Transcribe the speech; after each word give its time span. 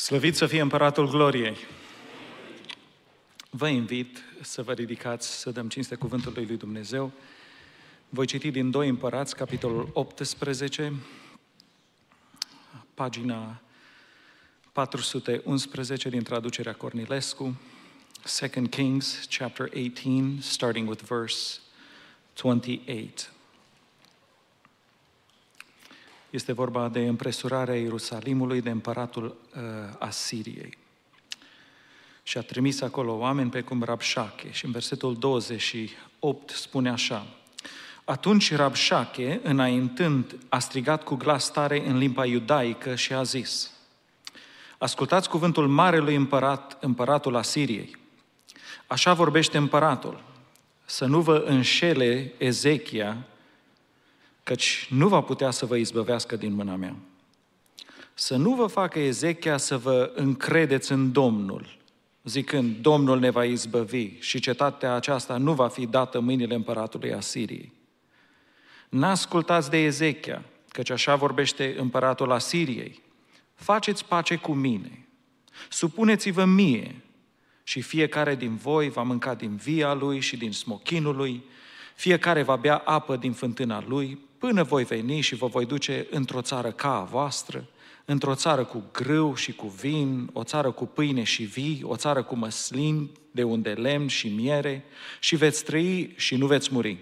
Slăvit 0.00 0.36
să 0.36 0.46
fie 0.46 0.60
Împăratul 0.60 1.08
Gloriei! 1.08 1.56
Vă 3.50 3.68
invit 3.68 4.22
să 4.40 4.62
vă 4.62 4.72
ridicați, 4.72 5.40
să 5.40 5.50
dăm 5.50 5.68
cinste 5.68 5.94
cuvântului 5.94 6.46
lui 6.46 6.56
Dumnezeu. 6.56 7.12
Voi 8.08 8.26
citi 8.26 8.50
din 8.50 8.70
2 8.70 8.88
Împărați, 8.88 9.36
capitolul 9.36 9.90
18, 9.92 10.94
pagina 12.94 13.60
411 14.72 16.08
din 16.08 16.22
traducerea 16.22 16.74
Cornilescu, 16.74 17.60
2 18.40 18.68
Kings, 18.68 19.26
chapter 19.38 19.68
18, 19.74 20.40
starting 20.40 20.88
with 20.88 21.02
verse 21.02 21.58
28. 22.34 23.32
Este 26.30 26.52
vorba 26.52 26.88
de 26.88 27.06
împresurarea 27.06 27.74
Ierusalimului 27.74 28.60
de 28.60 28.70
împăratul 28.70 29.24
uh, 29.24 29.60
Asiriei. 29.98 30.78
Și 32.22 32.38
a 32.38 32.42
trimis 32.42 32.80
acolo 32.80 33.12
oameni 33.12 33.50
pe 33.50 33.60
cum 33.60 33.82
Rabșache. 33.82 34.50
Și 34.50 34.64
în 34.64 34.70
versetul 34.70 35.16
28 35.18 36.50
spune 36.50 36.90
așa. 36.90 37.26
Atunci 38.04 38.54
Rabșache, 38.54 39.40
înaintând, 39.42 40.36
a 40.48 40.58
strigat 40.58 41.04
cu 41.04 41.14
glas 41.14 41.50
tare 41.50 41.88
în 41.88 41.98
limba 41.98 42.24
iudaică 42.26 42.94
și 42.94 43.12
a 43.12 43.22
zis, 43.22 43.70
Ascultați 44.78 45.28
cuvântul 45.28 45.68
marelui 45.68 46.14
împărat, 46.14 46.76
împăratul 46.80 47.36
Asiriei. 47.36 47.96
Așa 48.86 49.14
vorbește 49.14 49.56
împăratul, 49.56 50.22
să 50.84 51.04
nu 51.04 51.20
vă 51.20 51.44
înșele 51.46 52.32
Ezechia, 52.38 53.16
căci 54.50 54.86
nu 54.88 55.08
va 55.08 55.20
putea 55.20 55.50
să 55.50 55.66
vă 55.66 55.76
izbăvească 55.76 56.36
din 56.36 56.52
mâna 56.52 56.76
mea. 56.76 56.96
Să 58.14 58.36
nu 58.36 58.54
vă 58.54 58.66
facă 58.66 58.98
Ezechia 58.98 59.56
să 59.56 59.78
vă 59.78 60.12
încredeți 60.14 60.92
în 60.92 61.12
Domnul, 61.12 61.78
zicând, 62.24 62.76
Domnul 62.76 63.18
ne 63.18 63.30
va 63.30 63.44
izbăvi 63.44 64.18
și 64.18 64.40
cetatea 64.40 64.94
aceasta 64.94 65.36
nu 65.36 65.52
va 65.52 65.68
fi 65.68 65.86
dată 65.86 66.18
în 66.18 66.24
mâinile 66.24 66.54
împăratului 66.54 67.12
Asiriei. 67.12 67.72
N-ascultați 68.88 69.70
de 69.70 69.76
Ezechia, 69.76 70.42
căci 70.68 70.90
așa 70.90 71.16
vorbește 71.16 71.74
împăratul 71.78 72.32
Asiriei. 72.32 73.02
Faceți 73.54 74.04
pace 74.04 74.36
cu 74.36 74.52
mine, 74.52 75.06
supuneți-vă 75.68 76.44
mie 76.44 76.94
și 77.62 77.80
fiecare 77.80 78.34
din 78.34 78.56
voi 78.56 78.88
va 78.88 79.02
mânca 79.02 79.34
din 79.34 79.56
via 79.56 79.94
lui 79.94 80.20
și 80.20 80.36
din 80.36 80.52
smochinul 80.52 81.16
lui, 81.16 81.44
fiecare 81.94 82.42
va 82.42 82.56
bea 82.56 82.76
apă 82.76 83.16
din 83.16 83.32
fântâna 83.32 83.84
lui, 83.86 84.28
până 84.40 84.62
voi 84.62 84.84
veni 84.84 85.20
și 85.20 85.34
vă 85.34 85.46
voi 85.46 85.66
duce 85.66 86.06
într-o 86.10 86.42
țară 86.42 86.70
ca 86.70 86.96
a 86.96 87.04
voastră, 87.04 87.64
într-o 88.04 88.34
țară 88.34 88.64
cu 88.64 88.84
grâu 88.92 89.34
și 89.34 89.52
cu 89.52 89.66
vin, 89.66 90.30
o 90.32 90.44
țară 90.44 90.70
cu 90.70 90.86
pâine 90.86 91.22
și 91.22 91.42
vii, 91.42 91.80
o 91.82 91.96
țară 91.96 92.22
cu 92.22 92.36
măslin, 92.36 93.10
de 93.30 93.42
unde 93.42 93.70
lemn 93.70 94.06
și 94.06 94.28
miere, 94.28 94.84
și 95.20 95.36
veți 95.36 95.64
trăi 95.64 96.12
și 96.16 96.36
nu 96.36 96.46
veți 96.46 96.72
muri. 96.72 96.98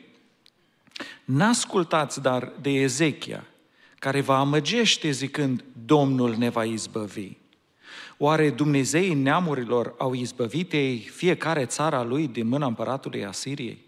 N-ascultați 1.24 2.22
dar 2.22 2.52
de 2.60 2.70
Ezechia, 2.70 3.46
care 3.98 4.20
vă 4.20 4.32
amăgește 4.32 5.10
zicând, 5.10 5.64
Domnul 5.84 6.34
ne 6.36 6.48
va 6.48 6.64
izbăvi. 6.64 7.36
Oare 8.16 8.50
Dumnezeii 8.50 9.14
neamurilor 9.14 9.94
au 9.98 10.14
izbăvit 10.14 10.72
ei 10.72 10.98
fiecare 10.98 11.64
țara 11.64 12.02
lui 12.02 12.28
din 12.28 12.46
mâna 12.46 12.66
împăratului 12.66 13.24
Asiriei? 13.24 13.87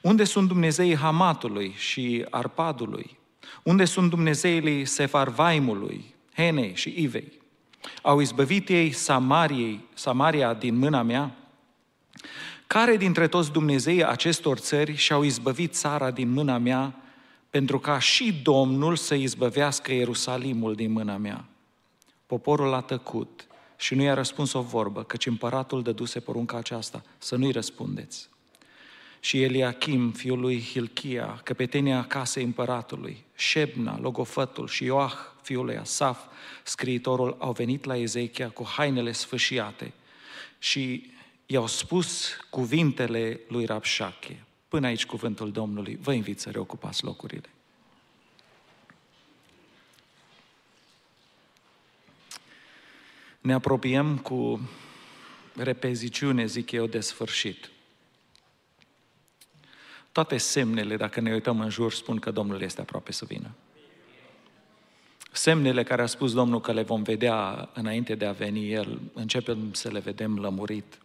Unde 0.00 0.24
sunt 0.24 0.48
Dumnezeii 0.48 0.96
Hamatului 0.96 1.74
și 1.76 2.26
Arpadului? 2.30 3.18
Unde 3.62 3.84
sunt 3.84 4.10
Dumnezeii 4.10 4.84
Sefarvaimului, 4.84 6.14
Henei 6.34 6.72
și 6.74 6.94
Ivei? 6.96 7.32
Au 8.02 8.20
izbăvit 8.20 8.68
ei 8.68 8.92
Samariei, 8.92 9.84
Samaria 9.94 10.54
din 10.54 10.76
mâna 10.76 11.02
mea? 11.02 11.36
Care 12.66 12.96
dintre 12.96 13.28
toți 13.28 13.52
Dumnezeii 13.52 14.04
acestor 14.04 14.58
țări 14.58 14.94
și-au 14.94 15.22
izbăvit 15.22 15.74
țara 15.74 16.10
din 16.10 16.30
mâna 16.30 16.58
mea 16.58 16.94
pentru 17.50 17.78
ca 17.78 17.98
și 17.98 18.40
Domnul 18.42 18.96
să 18.96 19.14
izbăvească 19.14 19.92
Ierusalimul 19.92 20.74
din 20.74 20.92
mâna 20.92 21.16
mea? 21.16 21.44
Poporul 22.26 22.74
a 22.74 22.80
tăcut 22.80 23.46
și 23.76 23.94
nu 23.94 24.02
i-a 24.02 24.14
răspuns 24.14 24.52
o 24.52 24.60
vorbă, 24.60 25.02
căci 25.02 25.26
împăratul 25.26 25.82
dăduse 25.82 26.20
porunca 26.20 26.56
aceasta, 26.56 27.02
să 27.18 27.36
nu-i 27.36 27.52
răspundeți 27.52 28.28
și 29.20 29.42
Eliachim, 29.42 30.12
fiul 30.12 30.40
lui 30.40 30.62
Hilchia, 30.62 31.40
căpetenia 31.44 32.04
casei 32.04 32.44
împăratului, 32.44 33.24
Shebna, 33.34 33.98
logofătul 33.98 34.68
și 34.68 34.84
Ioah, 34.84 35.14
fiul 35.42 35.64
lui 35.64 35.76
Asaf, 35.76 36.24
scriitorul, 36.62 37.36
au 37.38 37.52
venit 37.52 37.84
la 37.84 37.96
Ezechia 37.96 38.48
cu 38.48 38.64
hainele 38.66 39.12
sfâșiate 39.12 39.92
și 40.58 41.10
i-au 41.46 41.66
spus 41.66 42.36
cuvintele 42.50 43.40
lui 43.48 43.64
Rabșache. 43.64 44.44
Până 44.68 44.86
aici 44.86 45.06
cuvântul 45.06 45.52
Domnului, 45.52 45.98
vă 46.00 46.12
invit 46.12 46.40
să 46.40 46.50
reocupați 46.50 47.04
locurile. 47.04 47.48
Ne 53.40 53.52
apropiem 53.52 54.18
cu 54.18 54.68
repeziciune, 55.56 56.46
zic 56.46 56.70
eu, 56.70 56.86
de 56.86 57.00
sfârșit. 57.00 57.70
Toate 60.16 60.36
semnele, 60.36 60.96
dacă 60.96 61.20
ne 61.20 61.32
uităm 61.32 61.60
în 61.60 61.70
jur, 61.70 61.92
spun 61.92 62.18
că 62.18 62.30
Domnul 62.30 62.60
este 62.60 62.80
aproape 62.80 63.12
să 63.12 63.24
vină. 63.24 63.50
Semnele 65.32 65.82
care 65.82 66.02
a 66.02 66.06
spus 66.06 66.32
Domnul 66.32 66.60
că 66.60 66.72
le 66.72 66.82
vom 66.82 67.02
vedea 67.02 67.68
înainte 67.74 68.14
de 68.14 68.26
a 68.26 68.32
veni 68.32 68.72
El, 68.72 69.00
începem 69.12 69.72
să 69.72 69.90
le 69.90 69.98
vedem 69.98 70.38
lămurit. 70.38 70.98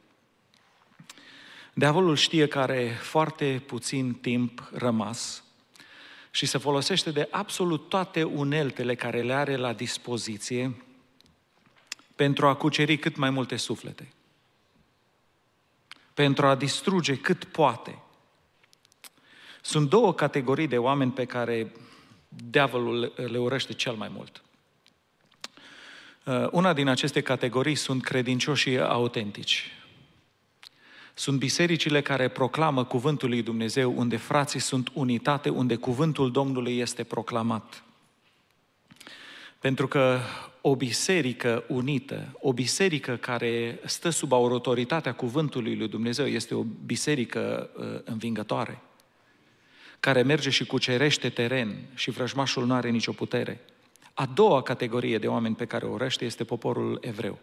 Diavolul 1.74 2.16
știe 2.16 2.48
că 2.48 2.60
are 2.60 2.98
foarte 3.02 3.64
puțin 3.66 4.14
timp 4.14 4.70
rămas 4.74 5.44
și 6.30 6.46
se 6.46 6.58
folosește 6.58 7.12
de 7.12 7.28
absolut 7.32 7.90
toate 7.90 8.24
uneltele 8.24 8.96
care 8.96 9.22
le 9.22 9.34
are 9.34 9.56
la 9.56 9.74
dispoziție 9.74 10.84
pentru 12.16 12.48
a 12.48 12.56
cuceri 12.56 12.98
cât 12.98 13.16
mai 13.16 13.30
multe 13.30 13.56
suflete, 13.56 14.14
pentru 16.14 16.46
a 16.46 16.56
distruge 16.56 17.16
cât 17.18 17.44
poate– 17.44 17.98
sunt 19.62 19.90
două 19.90 20.14
categorii 20.14 20.68
de 20.68 20.78
oameni 20.78 21.12
pe 21.12 21.26
care 21.26 21.72
diavolul 22.28 23.14
le 23.16 23.38
urăște 23.38 23.74
cel 23.74 23.94
mai 23.94 24.12
mult. 24.14 24.42
Uh, 26.26 26.48
una 26.52 26.74
din 26.74 26.88
aceste 26.88 27.22
categorii 27.22 27.76
sunt 27.76 28.04
credincioșii 28.04 28.80
autentici. 28.80 29.72
Sunt 31.14 31.40
bisericile 31.40 32.02
care 32.02 32.28
proclamă 32.28 32.84
cuvântul 32.84 33.30
lui 33.30 33.42
Dumnezeu, 33.42 33.94
unde 33.98 34.18
frații 34.18 34.60
sunt 34.60 34.90
unitate, 34.94 35.50
unde 35.50 35.76
cuvântul 35.76 36.32
Domnului 36.32 36.78
este 36.78 37.04
proclamat. 37.04 37.84
Pentru 39.60 39.88
că 39.88 40.20
o 40.62 40.76
biserică 40.76 41.64
unită, 41.68 42.38
o 42.40 42.54
biserică 42.54 43.16
care 43.16 43.80
stă 43.86 44.10
sub 44.10 44.32
autoritatea 44.34 45.14
cuvântului 45.14 45.76
lui 45.76 45.88
Dumnezeu, 45.88 46.26
este 46.26 46.56
o 46.56 46.64
biserică 46.86 47.70
uh, 47.76 48.02
învingătoare 48.04 48.82
care 50.02 50.22
merge 50.22 50.50
și 50.50 50.66
cucerește 50.66 51.30
teren 51.30 51.76
și 51.94 52.12
vrăjmașul 52.12 52.66
nu 52.66 52.74
are 52.74 52.90
nicio 52.90 53.12
putere. 53.12 53.60
A 54.14 54.26
doua 54.26 54.62
categorie 54.62 55.18
de 55.18 55.28
oameni 55.28 55.56
pe 55.56 55.66
care 55.66 55.86
o 55.86 55.98
răște 55.98 56.26
este 56.26 56.44
poporul 56.44 56.98
evreu. 57.02 57.40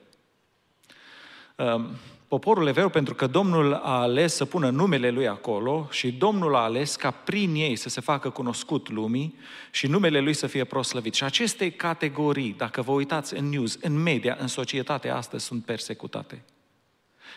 Um, 1.57 1.89
poporul 2.29 2.67
evreu 2.67 2.89
pentru 2.89 3.15
că 3.15 3.27
Domnul 3.27 3.75
a 3.75 4.01
ales 4.01 4.35
să 4.35 4.45
pună 4.45 4.71
numele 4.71 5.11
Lui 5.11 5.29
acolo 5.29 5.89
și 5.91 6.13
Domnul 6.13 6.55
a 6.55 6.59
ales 6.59 6.97
ca 6.97 7.11
prin 7.11 7.55
ei 7.55 7.77
să 7.77 7.89
se 7.89 8.01
facă 8.01 8.31
cunoscut 8.31 8.89
lumii 8.89 9.39
și 9.71 9.87
numele 9.87 10.21
Lui 10.21 10.35
să 10.35 10.47
fie 10.47 10.65
proslăvit. 10.65 11.15
Și 11.15 11.25
aceste 11.25 11.71
categorii, 11.71 12.55
dacă 12.57 12.83
vă 12.83 12.93
uitați 12.93 13.37
în 13.37 13.49
news, 13.49 13.79
în 13.81 14.03
media, 14.03 14.37
în 14.41 14.47
societate 14.47 15.09
astăzi, 15.09 15.45
sunt 15.45 15.65
persecutate. 15.65 16.43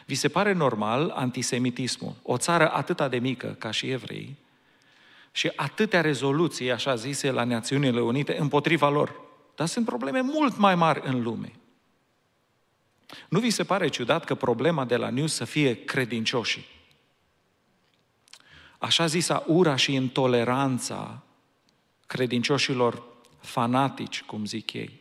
Vi 0.05 0.15
se 0.15 0.27
pare 0.27 0.53
normal 0.53 1.09
antisemitismul? 1.15 2.15
O 2.21 2.37
țară 2.37 2.71
atât 2.71 3.09
de 3.09 3.17
mică 3.17 3.55
ca 3.59 3.71
și 3.71 3.89
evrei, 3.89 4.35
și 5.31 5.51
atâtea 5.55 6.01
rezoluții, 6.01 6.71
așa 6.71 6.95
zise, 6.95 7.31
la 7.31 7.43
Națiunile 7.43 8.01
Unite 8.01 8.37
împotriva 8.37 8.89
lor. 8.89 9.19
Dar 9.55 9.67
sunt 9.67 9.85
probleme 9.85 10.21
mult 10.21 10.57
mai 10.57 10.75
mari 10.75 11.01
în 11.03 11.21
lume. 11.21 11.51
Nu 13.29 13.39
vi 13.39 13.49
se 13.49 13.63
pare 13.63 13.87
ciudat 13.87 14.25
că 14.25 14.35
problema 14.35 14.85
de 14.85 14.95
la 14.95 15.09
News 15.09 15.33
să 15.33 15.45
fie 15.45 15.83
credincioșii? 15.83 16.65
Așa 18.77 19.05
zisa 19.05 19.43
ura 19.47 19.75
și 19.75 19.93
intoleranța 19.93 21.23
credincioșilor 22.07 23.03
fanatici, 23.39 24.23
cum 24.23 24.45
zic 24.45 24.73
ei. 24.73 24.99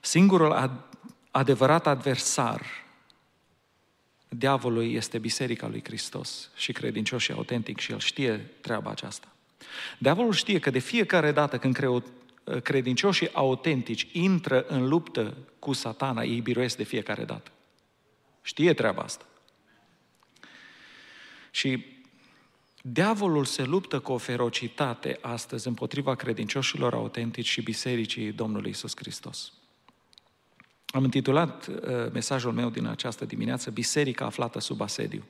Singurul 0.00 0.80
adevărat 1.30 1.86
adversar 1.86 2.81
diavolului 4.34 4.94
este 4.94 5.18
Biserica 5.18 5.68
lui 5.68 5.82
Hristos 5.84 6.50
și 6.56 6.72
credincios 6.72 7.22
și 7.22 7.32
autentic 7.32 7.78
și 7.78 7.92
el 7.92 7.98
știe 7.98 8.50
treaba 8.60 8.90
aceasta. 8.90 9.32
Diavolul 9.98 10.32
știe 10.32 10.58
că 10.58 10.70
de 10.70 10.78
fiecare 10.78 11.32
dată 11.32 11.58
când 11.58 11.78
uh, 11.82 12.62
credincioșii 12.62 13.32
autentici 13.32 14.08
intră 14.12 14.64
în 14.66 14.88
luptă 14.88 15.36
cu 15.58 15.72
satana, 15.72 16.22
ei 16.22 16.40
biruiesc 16.40 16.76
de 16.76 16.82
fiecare 16.82 17.24
dată. 17.24 17.50
Știe 18.42 18.74
treaba 18.74 19.02
asta. 19.02 19.26
Și 21.50 21.86
diavolul 22.82 23.44
se 23.44 23.62
luptă 23.62 24.00
cu 24.00 24.12
o 24.12 24.18
ferocitate 24.18 25.18
astăzi 25.20 25.68
împotriva 25.68 26.14
credincioșilor 26.14 26.94
autentici 26.94 27.48
și 27.48 27.62
bisericii 27.62 28.32
Domnului 28.32 28.70
Isus 28.70 28.92
Hristos. 28.96 29.52
Am 30.92 31.04
intitulat 31.04 31.66
uh, 31.66 31.76
mesajul 32.12 32.52
meu 32.52 32.70
din 32.70 32.86
această 32.86 33.24
dimineață 33.24 33.70
Biserica 33.70 34.24
aflată 34.24 34.60
sub 34.60 34.80
asediu. 34.80 35.24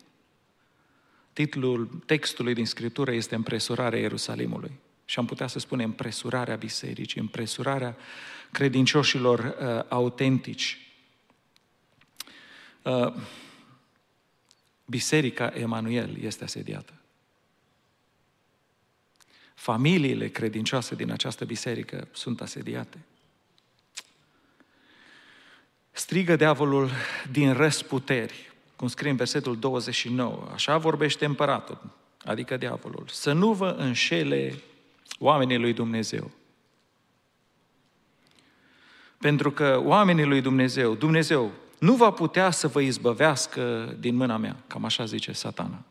Titlul 1.32 2.03
textului 2.06 2.55
din 2.55 2.67
Scriptură 2.67 3.12
este 3.12 3.35
Împresurarea 3.35 3.99
Ierusalimului. 3.99 4.73
Și 5.05 5.19
am 5.19 5.26
putea 5.26 5.47
să 5.47 5.59
spunem 5.59 5.88
împresurarea 5.88 6.56
bisericii, 6.56 7.20
împresurarea 7.20 7.97
credincioșilor 8.53 9.38
uh, 9.38 9.85
autentici. 9.88 10.93
Uh, 12.82 13.15
Biserica 14.87 15.53
Emanuel 15.55 16.17
este 16.20 16.44
asediată. 16.44 16.93
Familiile 19.55 20.29
credincioase 20.29 20.94
din 20.94 21.11
această 21.11 21.44
biserică 21.44 22.08
sunt 22.12 22.41
asediate. 22.41 22.99
Strigă 25.93 26.37
diavolul 26.37 26.91
din 27.31 27.53
răsputeri, 27.53 28.53
cum 28.77 28.89
scrie 28.89 29.11
în 29.11 29.17
versetul 29.17 29.59
29, 29.59 30.49
așa 30.53 30.79
vorbește 30.79 31.25
împăratul, 31.25 31.79
adică 32.25 32.56
diavolul, 32.56 33.05
să 33.09 33.33
nu 33.33 33.53
vă 33.53 33.75
înșele 33.79 34.55
oamenii 35.19 35.59
lui 35.59 35.73
Dumnezeu. 35.73 36.31
Pentru 39.19 39.50
că 39.50 39.83
oamenii 39.85 40.25
lui 40.25 40.41
Dumnezeu, 40.41 40.94
Dumnezeu 40.94 41.50
nu 41.79 41.94
va 41.94 42.11
putea 42.11 42.50
să 42.50 42.69
vă 42.69 42.81
izbăvească 42.81 43.94
din 43.99 44.15
mâna 44.15 44.37
mea, 44.37 44.56
cam 44.67 44.85
așa 44.85 45.05
zice 45.05 45.33
satana. 45.33 45.83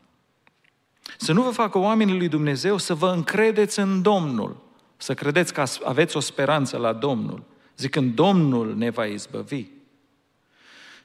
Să 1.16 1.32
nu 1.32 1.42
vă 1.42 1.50
facă 1.50 1.78
oamenii 1.78 2.16
lui 2.16 2.28
Dumnezeu 2.28 2.78
să 2.78 2.94
vă 2.94 3.08
încredeți 3.08 3.78
în 3.78 4.02
Domnul, 4.02 4.56
să 4.96 5.14
credeți 5.14 5.52
că 5.52 5.64
aveți 5.84 6.16
o 6.16 6.20
speranță 6.20 6.76
la 6.76 6.92
Domnul, 6.92 7.42
zicând 7.76 8.14
Domnul 8.14 8.76
ne 8.76 8.90
va 8.90 9.04
izbăvi. 9.04 9.66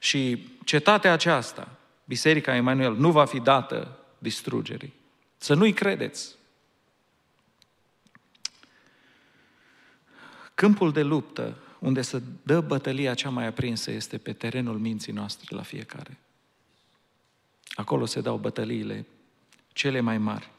Și 0.07 0.47
cetatea 0.65 1.13
aceasta, 1.13 1.77
Biserica 2.05 2.55
Emanuel, 2.55 2.95
nu 2.95 3.11
va 3.11 3.25
fi 3.25 3.39
dată 3.39 3.97
distrugerii. 4.17 4.93
Să 5.37 5.53
nu-i 5.53 5.73
credeți. 5.73 6.35
Câmpul 10.53 10.91
de 10.91 11.03
luptă 11.03 11.57
unde 11.79 12.01
se 12.01 12.21
dă 12.43 12.61
bătălia 12.61 13.13
cea 13.13 13.29
mai 13.29 13.45
aprinsă 13.45 13.91
este 13.91 14.17
pe 14.17 14.33
terenul 14.33 14.77
minții 14.77 15.13
noastre 15.13 15.55
la 15.55 15.61
fiecare. 15.61 16.17
Acolo 17.69 18.05
se 18.05 18.21
dau 18.21 18.37
bătăliile 18.37 19.05
cele 19.73 19.99
mai 19.99 20.17
mari. 20.17 20.49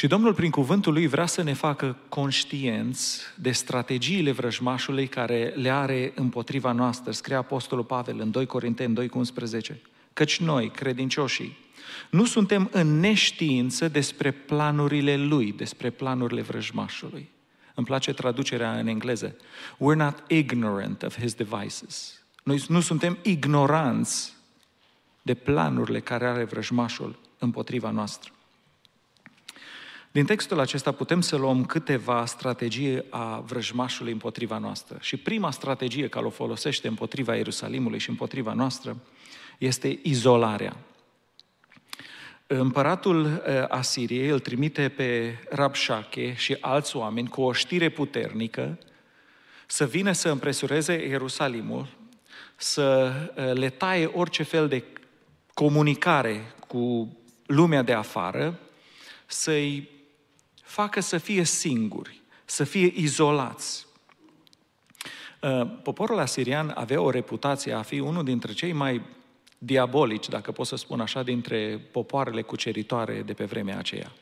Și 0.00 0.06
Domnul, 0.06 0.34
prin 0.34 0.50
cuvântul 0.50 0.92
Lui, 0.92 1.06
vrea 1.06 1.26
să 1.26 1.42
ne 1.42 1.52
facă 1.52 1.96
conștienți 2.08 3.20
de 3.34 3.50
strategiile 3.50 4.30
vrăjmașului 4.30 5.06
care 5.06 5.52
le 5.56 5.70
are 5.70 6.12
împotriva 6.14 6.72
noastră, 6.72 7.12
scrie 7.12 7.36
Apostolul 7.36 7.84
Pavel 7.84 8.20
în 8.20 8.30
2 8.30 8.46
Corinteni 8.46 8.94
2 8.94 9.10
11. 9.14 9.80
Căci 10.12 10.40
noi, 10.40 10.70
credincioșii, 10.70 11.56
nu 12.10 12.24
suntem 12.24 12.68
în 12.72 13.00
neștiință 13.00 13.88
despre 13.88 14.30
planurile 14.30 15.16
Lui, 15.16 15.52
despre 15.52 15.90
planurile 15.90 16.40
vrăjmașului. 16.40 17.30
Îmi 17.74 17.86
place 17.86 18.12
traducerea 18.12 18.78
în 18.78 18.86
engleză. 18.86 19.36
We're 19.74 19.96
not 19.96 20.24
ignorant 20.28 21.02
of 21.02 21.18
his 21.18 21.34
devices. 21.34 22.22
Noi 22.42 22.64
nu 22.68 22.80
suntem 22.80 23.18
ignoranți 23.22 24.32
de 25.22 25.34
planurile 25.34 26.00
care 26.00 26.26
are 26.26 26.44
vrăjmașul 26.44 27.18
împotriva 27.38 27.90
noastră. 27.90 28.32
Din 30.12 30.24
textul 30.24 30.60
acesta 30.60 30.92
putem 30.92 31.20
să 31.20 31.36
luăm 31.36 31.64
câteva 31.64 32.26
strategii 32.26 33.04
a 33.10 33.40
vrăjmașului 33.40 34.12
împotriva 34.12 34.58
noastră. 34.58 34.96
Și 35.00 35.16
prima 35.16 35.50
strategie 35.50 36.08
care 36.08 36.26
o 36.26 36.30
folosește 36.30 36.88
împotriva 36.88 37.34
Ierusalimului 37.34 37.98
și 37.98 38.08
împotriva 38.08 38.52
noastră 38.52 38.96
este 39.58 39.98
izolarea. 40.02 40.76
Împăratul 42.46 43.24
uh, 43.24 43.64
Asiriei 43.68 44.28
îl 44.28 44.38
trimite 44.38 44.88
pe 44.88 45.38
Rabșache 45.50 46.34
și 46.34 46.56
alți 46.60 46.96
oameni 46.96 47.28
cu 47.28 47.42
o 47.42 47.52
știre 47.52 47.88
puternică 47.88 48.78
să 49.66 49.86
vină 49.86 50.12
să 50.12 50.28
împresureze 50.28 51.06
Ierusalimul, 51.08 51.88
să 52.56 53.12
uh, 53.36 53.52
le 53.52 53.70
taie 53.70 54.06
orice 54.06 54.42
fel 54.42 54.68
de 54.68 54.84
comunicare 55.54 56.54
cu 56.66 57.16
lumea 57.46 57.82
de 57.82 57.92
afară, 57.92 58.58
să-i 59.26 59.88
facă 60.70 61.00
să 61.00 61.18
fie 61.18 61.44
singuri, 61.44 62.20
să 62.44 62.64
fie 62.64 62.92
izolați. 62.94 63.86
Uh, 65.40 65.70
poporul 65.82 66.18
asirian 66.18 66.72
avea 66.74 67.00
o 67.00 67.10
reputație 67.10 67.72
a 67.72 67.82
fi 67.82 67.98
unul 67.98 68.24
dintre 68.24 68.52
cei 68.52 68.72
mai 68.72 69.02
diabolici, 69.58 70.28
dacă 70.28 70.52
pot 70.52 70.66
să 70.66 70.76
spun 70.76 71.00
așa, 71.00 71.22
dintre 71.22 71.88
popoarele 71.90 72.42
cuceritoare 72.42 73.22
de 73.22 73.32
pe 73.32 73.44
vremea 73.44 73.78
aceea. 73.78 74.12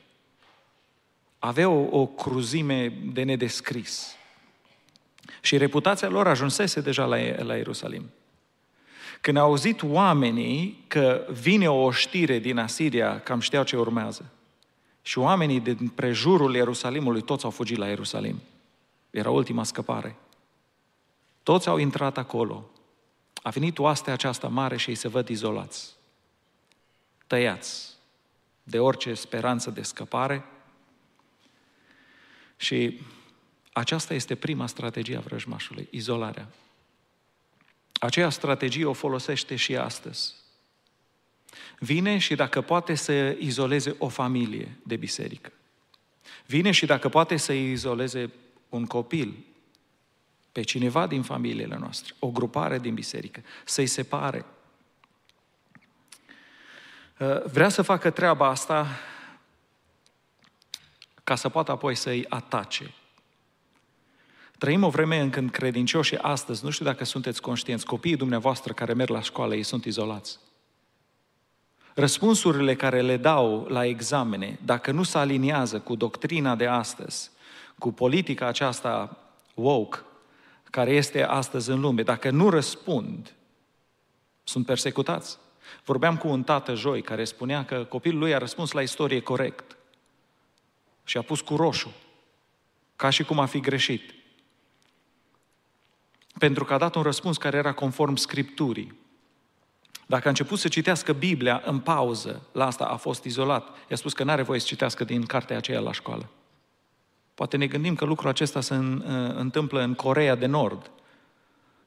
Avea 1.39 1.69
o, 1.69 2.00
o 2.00 2.06
cruzime 2.06 2.89
de 3.12 3.23
nedescris. 3.23 4.17
Și 5.41 5.56
reputația 5.56 6.09
lor 6.09 6.27
ajunsese 6.27 6.81
deja 6.81 7.05
la, 7.05 7.17
la 7.37 7.56
Ierusalim. 7.56 8.11
Când 9.21 9.37
au 9.37 9.49
auzit 9.49 9.83
oamenii 9.83 10.85
că 10.87 11.27
vine 11.41 11.71
o 11.71 11.91
știre 11.91 12.39
din 12.39 12.59
Asiria, 12.59 13.21
cam 13.21 13.41
știau 13.41 13.65
ce 13.65 13.77
urmează. 13.77 14.33
Și 15.09 15.19
oamenii 15.19 15.61
din 15.61 15.89
prejurul 15.89 16.55
Ierusalimului, 16.55 17.23
toți 17.23 17.45
au 17.45 17.51
fugit 17.51 17.77
la 17.77 17.89
Ierusalim. 17.89 18.41
Era 19.11 19.31
ultima 19.31 19.65
scăpare. 19.65 20.17
Toți 21.43 21.69
au 21.69 21.77
intrat 21.77 22.19
acolo. 22.19 22.71
A 23.43 23.51
venit 23.51 23.79
oastea 23.79 24.13
aceasta 24.13 24.49
mare 24.49 24.77
și 24.77 24.89
ei 24.89 24.95
se 24.95 25.09
văd 25.09 25.29
izolați. 25.29 25.95
Tăiați 27.27 27.97
de 28.63 28.79
orice 28.79 29.15
speranță 29.15 29.71
de 29.71 29.83
scăpare. 29.83 30.45
Și 32.57 33.01
aceasta 33.73 34.15
este 34.15 34.35
prima 34.35 34.67
strategie 34.67 35.17
a 35.17 35.21
vrăjmașului, 35.21 35.89
izolarea. 35.91 36.49
Aceea 37.93 38.31
strategie 38.31 38.85
o 38.85 38.93
folosește 38.93 39.57
și 39.57 39.77
astăzi. 39.77 40.35
Vine 41.79 42.19
și 42.19 42.35
dacă 42.35 42.61
poate 42.61 42.95
să 42.95 43.12
izoleze 43.38 43.95
o 43.99 44.09
familie 44.09 44.79
de 44.83 44.97
biserică. 44.97 45.53
Vine 46.47 46.71
și 46.71 46.87
dacă 46.87 47.09
poate 47.09 47.37
să 47.37 47.53
izoleze 47.53 48.31
un 48.69 48.87
copil, 48.87 49.45
pe 50.53 50.62
cineva 50.62 51.07
din 51.07 51.23
familiile 51.23 51.77
noastre, 51.77 52.15
o 52.19 52.31
grupare 52.31 52.79
din 52.79 52.95
biserică, 52.95 53.43
să-i 53.65 53.87
separe. 53.87 54.45
Uh, 57.19 57.45
vrea 57.45 57.69
să 57.69 57.83
facă 57.83 58.11
treaba 58.11 58.47
asta 58.47 58.87
ca 61.25 61.35
să 61.35 61.49
poată 61.49 61.71
apoi 61.71 61.95
să-i 61.95 62.25
atace. 62.29 62.95
Trăim 64.59 64.85
o 64.85 64.91
vreme 64.91 65.21
în 65.21 65.31
când 65.31 65.50
credincioșii 65.50 66.19
astăzi, 66.19 66.65
nu 66.65 66.71
știu 66.71 66.85
dacă 66.85 67.05
sunteți 67.05 67.41
conștienți, 67.41 67.87
copiii 67.87 68.17
dumneavoastră 68.17 68.73
care 68.73 68.93
merg 68.93 69.11
la 69.11 69.23
școală, 69.23 69.55
ei 69.55 69.62
sunt 69.62 69.85
izolați. 69.85 70.38
Răspunsurile 71.99 72.75
care 72.75 73.00
le 73.00 73.17
dau 73.17 73.67
la 73.69 73.85
examene, 73.85 74.59
dacă 74.64 74.90
nu 74.90 75.02
se 75.02 75.19
aliniază 75.19 75.81
cu 75.81 75.95
doctrina 75.95 76.55
de 76.55 76.67
astăzi, 76.67 77.31
cu 77.78 77.93
politica 77.93 78.47
aceasta 78.47 79.19
woke, 79.55 79.99
care 80.64 80.90
este 80.90 81.23
astăzi 81.23 81.71
în 81.71 81.81
lume, 81.81 82.02
dacă 82.02 82.31
nu 82.31 82.50
răspund, 82.50 83.35
sunt 84.45 84.67
persecutați. 84.67 85.38
Vorbeam 85.85 86.17
cu 86.17 86.28
un 86.28 86.43
tată 86.43 86.75
joi 86.75 87.02
care 87.02 87.25
spunea 87.25 87.64
că 87.64 87.85
copilul 87.85 88.19
lui 88.19 88.35
a 88.35 88.38
răspuns 88.38 88.73
la 88.73 88.83
istorie 88.83 89.21
corect 89.21 89.76
și 91.05 91.17
a 91.17 91.23
pus 91.23 91.40
cu 91.40 91.57
roșu, 91.57 91.95
ca 92.97 93.11
și 93.11 93.25
cum 93.25 93.38
a 93.38 93.47
fi 93.47 93.61
greșit. 93.61 94.14
Pentru 96.38 96.64
că 96.64 96.75
a 96.75 96.78
dat 96.78 96.95
un 96.95 97.02
răspuns 97.02 97.37
care 97.37 97.57
era 97.57 97.73
conform 97.73 98.14
Scripturii. 98.14 99.07
Dacă 100.09 100.27
a 100.27 100.29
început 100.29 100.59
să 100.59 100.69
citească 100.69 101.12
Biblia 101.12 101.62
în 101.65 101.79
pauză, 101.79 102.43
la 102.53 102.67
asta 102.67 102.85
a 102.85 102.97
fost 102.97 103.25
izolat. 103.25 103.69
I-a 103.88 103.97
spus 103.97 104.12
că 104.12 104.25
nu 104.25 104.31
are 104.31 104.43
voie 104.43 104.61
să 104.61 104.67
citească 104.67 105.05
din 105.05 105.25
cartea 105.25 105.57
aceea 105.57 105.81
la 105.81 105.93
școală. 105.93 106.29
Poate 107.35 107.57
ne 107.57 107.67
gândim 107.67 107.95
că 107.95 108.05
lucrul 108.05 108.29
acesta 108.29 108.61
se 108.61 108.75
întâmplă 109.35 109.83
în 109.83 109.95
Corea 109.95 110.35
de 110.35 110.47
Nord 110.47 110.91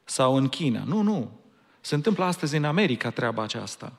sau 0.03 0.35
în 0.35 0.47
China. 0.47 0.83
Nu, 0.83 1.01
nu. 1.01 1.39
Se 1.79 1.95
întâmplă 1.95 2.23
astăzi 2.23 2.55
în 2.55 2.63
America 2.63 3.09
treaba 3.09 3.43
aceasta. 3.43 3.93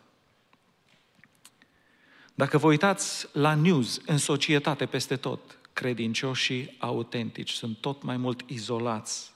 Dacă 2.35 2.59
vă 2.59 2.67
uitați 2.67 3.29
la 3.33 3.55
news, 3.55 4.01
în 4.07 4.19
societate, 4.19 4.87
peste 4.87 5.17
tot, 5.17 5.59
credincioșii 5.73 6.77
autentici 6.79 7.51
sunt 7.51 7.77
tot 7.77 8.03
mai 8.03 8.17
mult 8.17 8.41
izolați. 8.47 9.33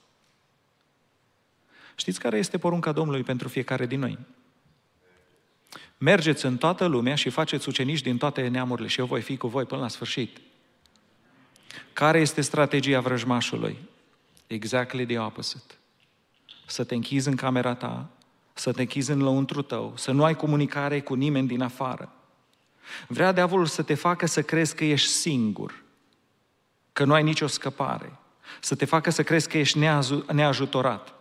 Știți 1.97 2.19
care 2.21 2.39
este 2.39 2.59
porunca 2.59 2.93
Domnului 2.93 3.23
pentru 3.23 3.49
fiecare 3.49 3.87
din 3.87 3.99
noi? 3.99 4.19
Mergeți 5.99 6.45
în 6.45 6.57
toată 6.57 6.87
lumea 6.87 7.15
și 7.15 7.31
faceți 7.31 7.69
ucenici 7.69 8.01
din 8.01 8.17
toate 8.17 8.49
neamurile 8.49 8.89
și 8.89 9.01
eu 9.01 9.07
voi 9.07 9.21
fi 9.21 9.37
cu 9.37 9.49
voi 9.49 9.65
până 9.65 9.81
la 9.81 9.89
sfârșit. 9.89 10.37
Care 11.93 12.21
este 12.21 12.41
strategia 12.41 13.01
vrăjmașului? 13.01 13.79
Exactly 14.47 15.07
the 15.07 15.19
opposite. 15.19 15.75
Să 16.67 16.85
te 16.85 16.95
închizi 16.95 17.29
în 17.29 17.37
camera 17.37 17.75
ta, 17.75 18.09
să 18.53 18.73
te 18.73 18.81
închizi 18.81 19.11
în 19.11 19.23
lăuntru 19.23 19.63
tău, 19.63 19.93
să 19.97 20.11
nu 20.11 20.25
ai 20.25 20.35
comunicare 20.35 21.01
cu 21.01 21.15
nimeni 21.15 21.47
din 21.47 21.63
afară. 21.63 22.13
Vrea 23.07 23.33
diavolul 23.33 23.67
să 23.67 23.83
te 23.83 23.95
facă 23.95 24.27
să 24.27 24.43
crezi 24.43 24.75
că 24.75 24.85
ești 24.85 25.09
singur, 25.09 25.83
că 26.93 27.05
nu 27.05 27.13
ai 27.13 27.23
nicio 27.23 27.47
scăpare, 27.47 28.13
să 28.61 28.75
te 28.75 28.85
facă 28.85 29.11
să 29.11 29.23
crezi 29.23 29.49
că 29.49 29.59
ești 29.59 29.79
neajutorat. 30.33 31.15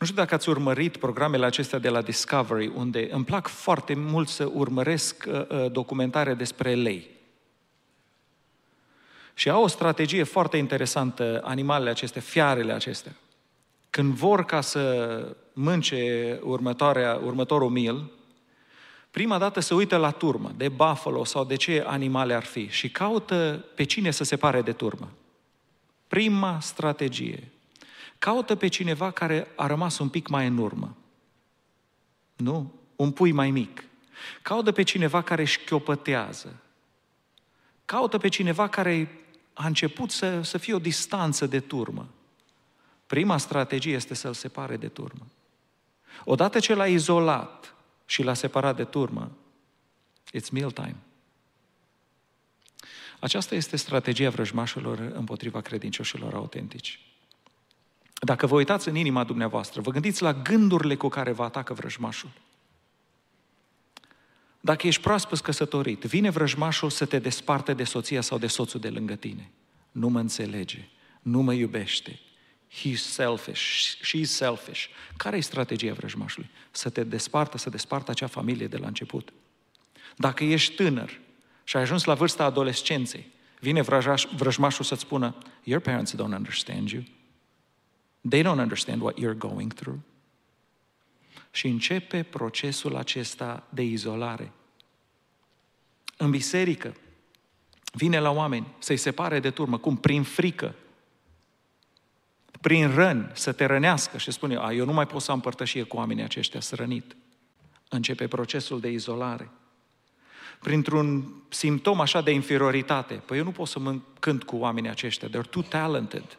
Nu 0.00 0.06
știu 0.06 0.18
dacă 0.18 0.34
ați 0.34 0.48
urmărit 0.48 0.96
programele 0.96 1.46
acestea 1.46 1.78
de 1.78 1.88
la 1.88 2.02
Discovery, 2.02 2.72
unde 2.74 3.08
îmi 3.10 3.24
plac 3.24 3.46
foarte 3.46 3.94
mult 3.94 4.28
să 4.28 4.50
urmăresc 4.54 5.24
uh, 5.28 5.46
uh, 5.48 5.72
documentare 5.72 6.34
despre 6.34 6.74
lei. 6.74 7.10
Și 9.34 9.50
au 9.50 9.62
o 9.62 9.66
strategie 9.66 10.22
foarte 10.22 10.56
interesantă, 10.56 11.40
animalele 11.44 11.90
acestea, 11.90 12.20
fiarele 12.20 12.72
acestea. 12.72 13.12
Când 13.90 14.12
vor 14.12 14.44
ca 14.44 14.60
să 14.60 15.36
mânce 15.52 16.38
următoarea, 16.42 17.20
următorul 17.24 17.70
mil, 17.70 18.10
prima 19.10 19.38
dată 19.38 19.60
se 19.60 19.74
uită 19.74 19.96
la 19.96 20.10
turmă, 20.10 20.52
de 20.56 20.68
buffalo 20.68 21.24
sau 21.24 21.44
de 21.44 21.56
ce 21.56 21.84
animale 21.86 22.34
ar 22.34 22.44
fi 22.44 22.68
și 22.68 22.90
caută 22.90 23.64
pe 23.74 23.84
cine 23.84 24.10
să 24.10 24.24
se 24.24 24.36
pare 24.36 24.62
de 24.62 24.72
turmă. 24.72 25.10
Prima 26.08 26.58
strategie. 26.60 27.50
Caută 28.20 28.54
pe 28.54 28.68
cineva 28.68 29.10
care 29.10 29.46
a 29.56 29.66
rămas 29.66 29.98
un 29.98 30.08
pic 30.08 30.28
mai 30.28 30.46
în 30.46 30.58
urmă. 30.58 30.96
Nu? 32.36 32.74
Un 32.96 33.12
pui 33.12 33.32
mai 33.32 33.50
mic. 33.50 33.84
Caută 34.42 34.72
pe 34.72 34.82
cineva 34.82 35.22
care 35.22 35.44
șchiopătează. 35.44 36.60
Caută 37.84 38.18
pe 38.18 38.28
cineva 38.28 38.68
care 38.68 39.20
a 39.52 39.66
început 39.66 40.10
să, 40.10 40.42
să 40.42 40.58
fie 40.58 40.74
o 40.74 40.78
distanță 40.78 41.46
de 41.46 41.60
turmă. 41.60 42.08
Prima 43.06 43.38
strategie 43.38 43.94
este 43.94 44.14
să-l 44.14 44.34
separe 44.34 44.76
de 44.76 44.88
turmă. 44.88 45.26
Odată 46.24 46.58
ce 46.58 46.74
l-a 46.74 46.86
izolat 46.86 47.74
și 48.06 48.22
l-a 48.22 48.34
separat 48.34 48.76
de 48.76 48.84
turmă, 48.84 49.30
it's 50.38 50.50
meal 50.52 50.70
time. 50.70 50.96
Aceasta 53.20 53.54
este 53.54 53.76
strategia 53.76 54.30
vrăjmașilor 54.30 54.98
împotriva 54.98 55.60
credincioșilor 55.60 56.34
autentici. 56.34 57.00
Dacă 58.22 58.46
vă 58.46 58.54
uitați 58.54 58.88
în 58.88 58.94
inima 58.94 59.24
dumneavoastră, 59.24 59.80
vă 59.80 59.90
gândiți 59.90 60.22
la 60.22 60.32
gândurile 60.32 60.94
cu 60.94 61.08
care 61.08 61.32
vă 61.32 61.42
atacă 61.42 61.74
vrăjmașul. 61.74 62.30
Dacă 64.60 64.86
ești 64.86 65.02
proaspăt 65.02 65.40
căsătorit, 65.40 66.02
vine 66.02 66.30
vrăjmașul 66.30 66.90
să 66.90 67.04
te 67.04 67.18
desparte 67.18 67.74
de 67.74 67.84
soția 67.84 68.20
sau 68.20 68.38
de 68.38 68.46
soțul 68.46 68.80
de 68.80 68.88
lângă 68.88 69.14
tine. 69.14 69.50
Nu 69.92 70.08
mă 70.08 70.18
înțelege, 70.18 70.88
nu 71.22 71.40
mă 71.40 71.52
iubește, 71.52 72.20
he's 72.70 73.00
selfish, 73.00 73.94
she's 73.96 74.28
selfish. 74.28 74.84
Care 75.16 75.36
e 75.36 75.40
strategia 75.40 75.92
vrăjmașului? 75.92 76.50
Să 76.70 76.90
te 76.90 77.04
despartă, 77.04 77.58
să 77.58 77.70
despartă 77.70 78.10
acea 78.10 78.26
familie 78.26 78.66
de 78.66 78.76
la 78.76 78.86
început. 78.86 79.32
Dacă 80.16 80.44
ești 80.44 80.74
tânăr 80.74 81.20
și 81.64 81.76
ai 81.76 81.82
ajuns 81.82 82.04
la 82.04 82.14
vârsta 82.14 82.44
adolescenței, 82.44 83.26
vine 83.60 83.82
vrăjmașul 84.36 84.84
să-ți 84.84 85.00
spună, 85.00 85.34
your 85.62 85.82
parents 85.82 86.14
don't 86.14 86.34
understand 86.34 86.88
you. 86.88 87.02
They 88.28 88.42
don't 88.42 88.58
understand 88.58 89.02
what 89.02 89.18
you're 89.18 89.38
going 89.38 89.72
through. 89.72 89.98
Și 91.50 91.68
începe 91.68 92.22
procesul 92.22 92.96
acesta 92.96 93.66
de 93.68 93.82
izolare. 93.82 94.52
În 96.16 96.30
biserică, 96.30 96.94
vine 97.92 98.18
la 98.18 98.30
oameni 98.30 98.66
să-i 98.78 98.96
separe 98.96 99.40
de 99.40 99.50
turmă, 99.50 99.78
cum? 99.78 99.96
Prin 99.96 100.22
frică, 100.22 100.74
prin 102.60 102.94
răni, 102.94 103.30
să 103.32 103.52
te 103.52 103.64
rănească 103.64 104.18
și 104.18 104.30
spune, 104.30 104.56
a, 104.56 104.72
eu 104.72 104.84
nu 104.84 104.92
mai 104.92 105.06
pot 105.06 105.22
să 105.22 105.30
am 105.30 105.40
părtășie 105.40 105.82
cu 105.82 105.96
oamenii 105.96 106.22
aceștia, 106.22 106.60
sărănit. 106.60 107.16
Începe 107.88 108.28
procesul 108.28 108.80
de 108.80 108.90
izolare. 108.90 109.50
Printr-un 110.60 111.34
simptom 111.48 112.00
așa 112.00 112.20
de 112.20 112.30
inferioritate, 112.30 113.14
păi 113.14 113.38
eu 113.38 113.44
nu 113.44 113.50
pot 113.50 113.68
să 113.68 113.78
mă 113.78 113.98
cânt 114.18 114.44
cu 114.44 114.56
oamenii 114.56 114.90
aceștia, 114.90 115.28
they're 115.28 115.50
too 115.50 115.62
talented. 115.62 116.38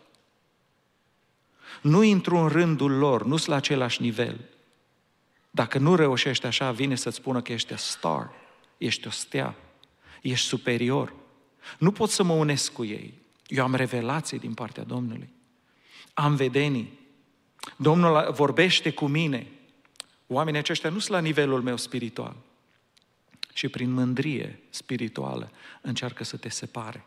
Nu 1.81 2.03
intru 2.03 2.37
în 2.37 2.47
rândul 2.47 2.91
lor, 2.91 3.25
nu 3.25 3.37
sunt 3.37 3.49
la 3.49 3.55
același 3.55 4.01
nivel. 4.01 4.49
Dacă 5.51 5.77
nu 5.77 5.95
reușești 5.95 6.45
așa, 6.45 6.71
vine 6.71 6.95
să-ți 6.95 7.15
spună 7.15 7.41
că 7.41 7.51
ești 7.51 7.73
a 7.73 7.77
star, 7.77 8.31
ești 8.77 9.07
o 9.07 9.09
stea, 9.09 9.55
ești 10.21 10.47
superior. 10.47 11.13
Nu 11.77 11.91
pot 11.91 12.09
să 12.09 12.23
mă 12.23 12.33
unesc 12.33 12.73
cu 12.73 12.83
ei. 12.83 13.13
Eu 13.47 13.63
am 13.63 13.75
revelații 13.75 14.39
din 14.39 14.53
partea 14.53 14.83
Domnului. 14.83 15.29
Am 16.13 16.35
vedenii. 16.35 16.99
Domnul 17.77 18.31
vorbește 18.31 18.91
cu 18.91 19.05
mine. 19.05 19.47
Oamenii 20.27 20.59
aceștia 20.59 20.89
nu 20.89 20.99
sunt 20.99 21.11
la 21.11 21.19
nivelul 21.19 21.61
meu 21.61 21.77
spiritual. 21.77 22.35
Și 23.53 23.69
prin 23.69 23.91
mândrie 23.91 24.59
spirituală 24.69 25.51
încearcă 25.81 26.23
să 26.23 26.37
te 26.37 26.49
separe. 26.49 27.05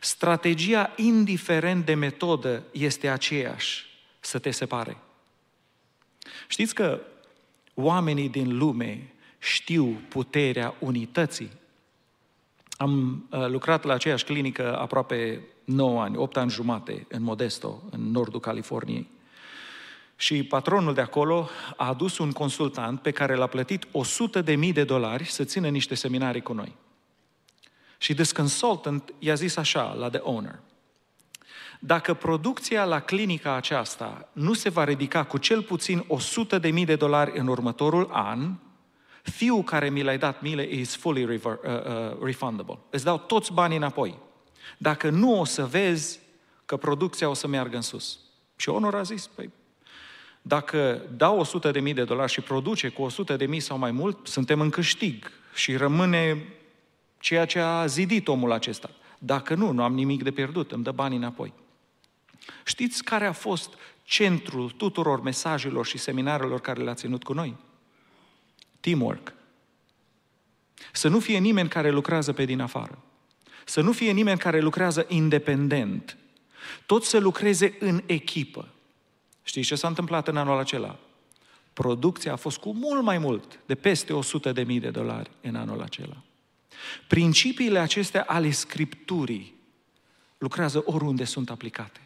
Strategia, 0.00 0.92
indiferent 0.96 1.84
de 1.84 1.94
metodă, 1.94 2.62
este 2.72 3.08
aceeași, 3.08 3.86
să 4.20 4.38
te 4.38 4.50
separe. 4.50 4.96
Știți 6.48 6.74
că 6.74 7.00
oamenii 7.74 8.28
din 8.28 8.56
lume 8.56 9.12
știu 9.38 10.00
puterea 10.08 10.74
unității. 10.78 11.50
Am 12.76 13.26
uh, 13.30 13.46
lucrat 13.46 13.84
la 13.84 13.94
aceeași 13.94 14.24
clinică 14.24 14.78
aproape 14.78 15.40
9 15.64 16.02
ani, 16.02 16.16
8 16.16 16.36
ani 16.36 16.50
jumate, 16.50 17.06
în 17.08 17.22
Modesto, 17.22 17.82
în 17.90 18.10
nordul 18.10 18.40
Californiei. 18.40 19.08
Și 20.16 20.42
patronul 20.42 20.94
de 20.94 21.00
acolo 21.00 21.48
a 21.76 21.88
adus 21.88 22.18
un 22.18 22.32
consultant 22.32 23.00
pe 23.00 23.10
care 23.10 23.34
l-a 23.34 23.46
plătit 23.46 23.86
100 23.92 24.42
de 24.42 24.54
mii 24.54 24.72
de 24.72 24.84
dolari 24.84 25.24
să 25.24 25.44
țină 25.44 25.68
niște 25.68 25.94
seminarii 25.94 26.42
cu 26.42 26.52
noi. 26.52 26.74
Și 28.04 28.14
this 28.14 28.32
consultant 28.32 29.14
i-a 29.18 29.34
zis 29.34 29.56
așa 29.56 29.92
la 29.92 30.10
the 30.10 30.20
owner, 30.22 30.58
dacă 31.80 32.14
producția 32.14 32.84
la 32.84 33.00
clinica 33.00 33.54
aceasta 33.54 34.28
nu 34.32 34.52
se 34.52 34.68
va 34.68 34.84
ridica 34.84 35.24
cu 35.24 35.38
cel 35.38 35.62
puțin 35.62 36.04
100 36.08 36.58
de 36.58 36.70
mii 36.70 36.84
de 36.84 36.96
dolari 36.96 37.38
în 37.38 37.46
următorul 37.46 38.08
an, 38.12 38.54
fiul 39.22 39.62
care 39.62 39.90
mi 39.90 40.02
l-ai 40.02 40.18
dat 40.18 40.42
mile 40.42 40.68
is 40.70 40.96
fully 40.96 41.24
rever, 41.24 41.58
uh, 41.64 41.70
uh, 41.70 42.22
refundable. 42.22 42.78
Îți 42.90 43.04
dau 43.04 43.18
toți 43.18 43.52
banii 43.52 43.76
înapoi. 43.76 44.18
Dacă 44.78 45.10
nu 45.10 45.40
o 45.40 45.44
să 45.44 45.66
vezi 45.66 46.20
că 46.66 46.76
producția 46.76 47.28
o 47.28 47.34
să 47.34 47.46
meargă 47.46 47.76
în 47.76 47.82
sus. 47.82 48.18
Și 48.56 48.70
Honor 48.70 48.94
a 48.94 49.02
zis, 49.02 49.26
păi, 49.26 49.50
dacă 50.42 51.02
dau 51.16 51.38
100 51.38 51.70
de 51.70 51.80
mii 51.80 51.94
de 51.94 52.04
dolari 52.04 52.32
și 52.32 52.40
produce 52.40 52.88
cu 52.88 53.02
100 53.02 53.36
de 53.36 53.46
mii 53.46 53.60
sau 53.60 53.78
mai 53.78 53.90
mult, 53.90 54.26
suntem 54.26 54.60
în 54.60 54.70
câștig 54.70 55.30
și 55.54 55.76
rămâne 55.76 56.46
ceea 57.24 57.44
ce 57.44 57.58
a 57.58 57.86
zidit 57.86 58.28
omul 58.28 58.52
acesta. 58.52 58.90
Dacă 59.18 59.54
nu, 59.54 59.70
nu 59.70 59.82
am 59.82 59.94
nimic 59.94 60.22
de 60.22 60.30
pierdut, 60.30 60.72
îmi 60.72 60.84
dă 60.84 60.90
banii 60.90 61.16
înapoi. 61.16 61.52
Știți 62.64 63.04
care 63.04 63.26
a 63.26 63.32
fost 63.32 63.74
centrul 64.02 64.70
tuturor 64.70 65.22
mesajelor 65.22 65.86
și 65.86 65.98
seminarelor 65.98 66.60
care 66.60 66.82
le-a 66.82 66.94
ținut 66.94 67.22
cu 67.22 67.32
noi? 67.32 67.56
Teamwork. 68.80 69.32
Să 70.92 71.08
nu 71.08 71.20
fie 71.20 71.38
nimeni 71.38 71.68
care 71.68 71.90
lucrează 71.90 72.32
pe 72.32 72.44
din 72.44 72.60
afară. 72.60 72.98
Să 73.64 73.80
nu 73.80 73.92
fie 73.92 74.12
nimeni 74.12 74.38
care 74.38 74.60
lucrează 74.60 75.06
independent. 75.08 76.16
Tot 76.86 77.04
să 77.04 77.18
lucreze 77.18 77.76
în 77.78 78.02
echipă. 78.06 78.68
Știți 79.42 79.66
ce 79.66 79.74
s-a 79.74 79.88
întâmplat 79.88 80.28
în 80.28 80.36
anul 80.36 80.58
acela? 80.58 80.98
Producția 81.72 82.32
a 82.32 82.36
fost 82.36 82.58
cu 82.58 82.72
mult 82.74 83.02
mai 83.02 83.18
mult, 83.18 83.58
de 83.66 83.74
peste 83.74 84.12
100 84.12 84.52
de 84.52 84.62
mii 84.62 84.80
de 84.80 84.90
dolari 84.90 85.30
în 85.40 85.54
anul 85.54 85.82
acela. 85.82 86.16
Principiile 87.06 87.78
acestea 87.78 88.22
ale 88.22 88.50
Scripturii 88.50 89.54
lucrează 90.38 90.82
oriunde 90.86 91.24
sunt 91.24 91.50
aplicate. 91.50 92.00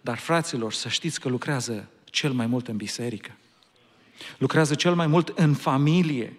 Dar, 0.00 0.18
fraților, 0.18 0.72
să 0.72 0.88
știți 0.88 1.20
că 1.20 1.28
lucrează 1.28 1.88
cel 2.04 2.32
mai 2.32 2.46
mult 2.46 2.68
în 2.68 2.76
biserică. 2.76 3.36
Lucrează 4.38 4.74
cel 4.74 4.94
mai 4.94 5.06
mult 5.06 5.28
în 5.28 5.54
familie. 5.54 6.38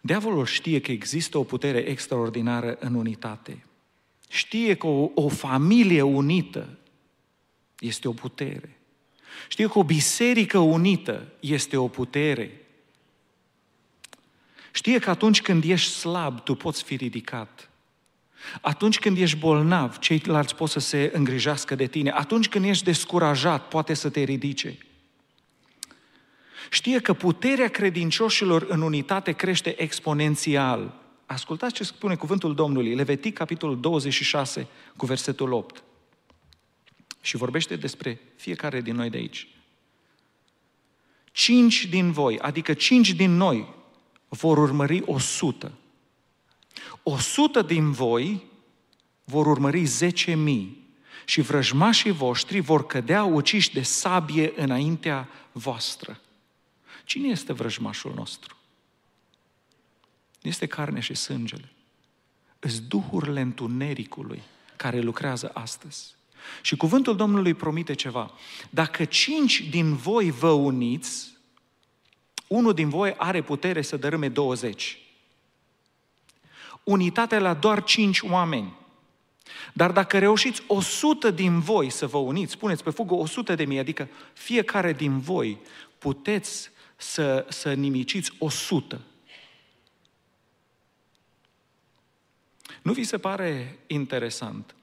Diavolul 0.00 0.46
știe 0.46 0.80
că 0.80 0.92
există 0.92 1.38
o 1.38 1.44
putere 1.44 1.78
extraordinară 1.78 2.76
în 2.80 2.94
unitate. 2.94 3.64
Știe 4.28 4.74
că 4.74 4.86
o, 4.86 5.10
o 5.14 5.28
familie 5.28 6.02
unită 6.02 6.78
este 7.78 8.08
o 8.08 8.12
putere. 8.12 8.78
Știe 9.48 9.68
că 9.68 9.78
o 9.78 9.84
biserică 9.84 10.58
unită 10.58 11.32
este 11.40 11.76
o 11.76 11.88
putere. 11.88 12.65
Știe 14.76 14.98
că 14.98 15.10
atunci 15.10 15.42
când 15.42 15.64
ești 15.64 15.90
slab, 15.90 16.40
tu 16.40 16.54
poți 16.54 16.82
fi 16.82 16.96
ridicat. 16.96 17.70
Atunci 18.60 18.98
când 18.98 19.18
ești 19.18 19.38
bolnav, 19.38 19.98
ceilalți 19.98 20.54
pot 20.54 20.70
să 20.70 20.78
se 20.78 21.10
îngrijească 21.14 21.74
de 21.74 21.86
tine. 21.86 22.10
Atunci 22.10 22.48
când 22.48 22.64
ești 22.64 22.84
descurajat, 22.84 23.68
poate 23.68 23.94
să 23.94 24.10
te 24.10 24.22
ridice. 24.22 24.78
Știe 26.70 27.00
că 27.00 27.12
puterea 27.12 27.68
credincioșilor 27.68 28.66
în 28.68 28.80
unitate 28.80 29.32
crește 29.32 29.82
exponențial. 29.82 30.94
Ascultați 31.26 31.74
ce 31.74 31.84
spune 31.84 32.14
cuvântul 32.14 32.54
Domnului, 32.54 32.94
Levitic, 32.94 33.34
capitolul 33.34 33.80
26, 33.80 34.66
cu 34.96 35.06
versetul 35.06 35.52
8. 35.52 35.82
Și 37.20 37.36
vorbește 37.36 37.76
despre 37.76 38.20
fiecare 38.36 38.80
din 38.80 38.94
noi 38.94 39.10
de 39.10 39.16
aici. 39.16 39.48
Cinci 41.32 41.86
din 41.86 42.12
voi, 42.12 42.38
adică 42.38 42.74
cinci 42.74 43.12
din 43.12 43.36
noi, 43.36 43.74
vor 44.28 44.58
urmări 44.58 45.02
o 45.06 45.18
sută. 45.18 45.72
O 47.02 47.18
sută 47.18 47.62
din 47.62 47.92
voi 47.92 48.44
vor 49.24 49.46
urmări 49.46 49.84
zece 49.84 50.34
mii 50.34 50.84
și 51.24 51.40
vrăjmașii 51.40 52.10
voștri 52.10 52.60
vor 52.60 52.86
cădea 52.86 53.24
uciși 53.24 53.72
de 53.72 53.82
sabie 53.82 54.52
înaintea 54.56 55.28
voastră. 55.52 56.20
Cine 57.04 57.28
este 57.28 57.52
vrăjmașul 57.52 58.12
nostru? 58.14 58.56
Este 60.42 60.66
carne 60.66 61.00
și 61.00 61.14
sângele. 61.14 61.68
Îs 62.58 62.80
duhurile 62.80 63.40
întunericului 63.40 64.42
care 64.76 65.00
lucrează 65.00 65.50
astăzi. 65.54 66.14
Și 66.62 66.76
cuvântul 66.76 67.16
Domnului 67.16 67.54
promite 67.54 67.94
ceva. 67.94 68.30
Dacă 68.70 69.04
cinci 69.04 69.68
din 69.68 69.96
voi 69.96 70.30
vă 70.30 70.50
uniți, 70.50 71.35
unul 72.48 72.74
din 72.74 72.88
voi 72.88 73.14
are 73.16 73.42
putere 73.42 73.82
să 73.82 73.96
dărâme 73.96 74.28
20. 74.28 74.98
Unitatea 76.84 77.38
la 77.38 77.54
doar 77.54 77.84
cinci 77.84 78.20
oameni. 78.20 78.76
Dar 79.72 79.92
dacă 79.92 80.18
reușiți 80.18 80.62
100 80.66 81.30
din 81.30 81.60
voi 81.60 81.90
să 81.90 82.06
vă 82.06 82.18
uniți, 82.18 82.52
spuneți 82.52 82.82
pe 82.82 82.90
fugă 82.90 83.14
100 83.14 83.54
de 83.54 83.64
mii, 83.64 83.78
adică 83.78 84.08
fiecare 84.32 84.92
din 84.92 85.18
voi 85.18 85.58
puteți 85.98 86.70
să, 86.96 87.46
să 87.48 87.72
nimiciți 87.72 88.32
100. 88.38 89.00
Nu 92.82 92.92
vi 92.92 93.04
se 93.04 93.18
pare 93.18 93.78
interesant 93.86 94.74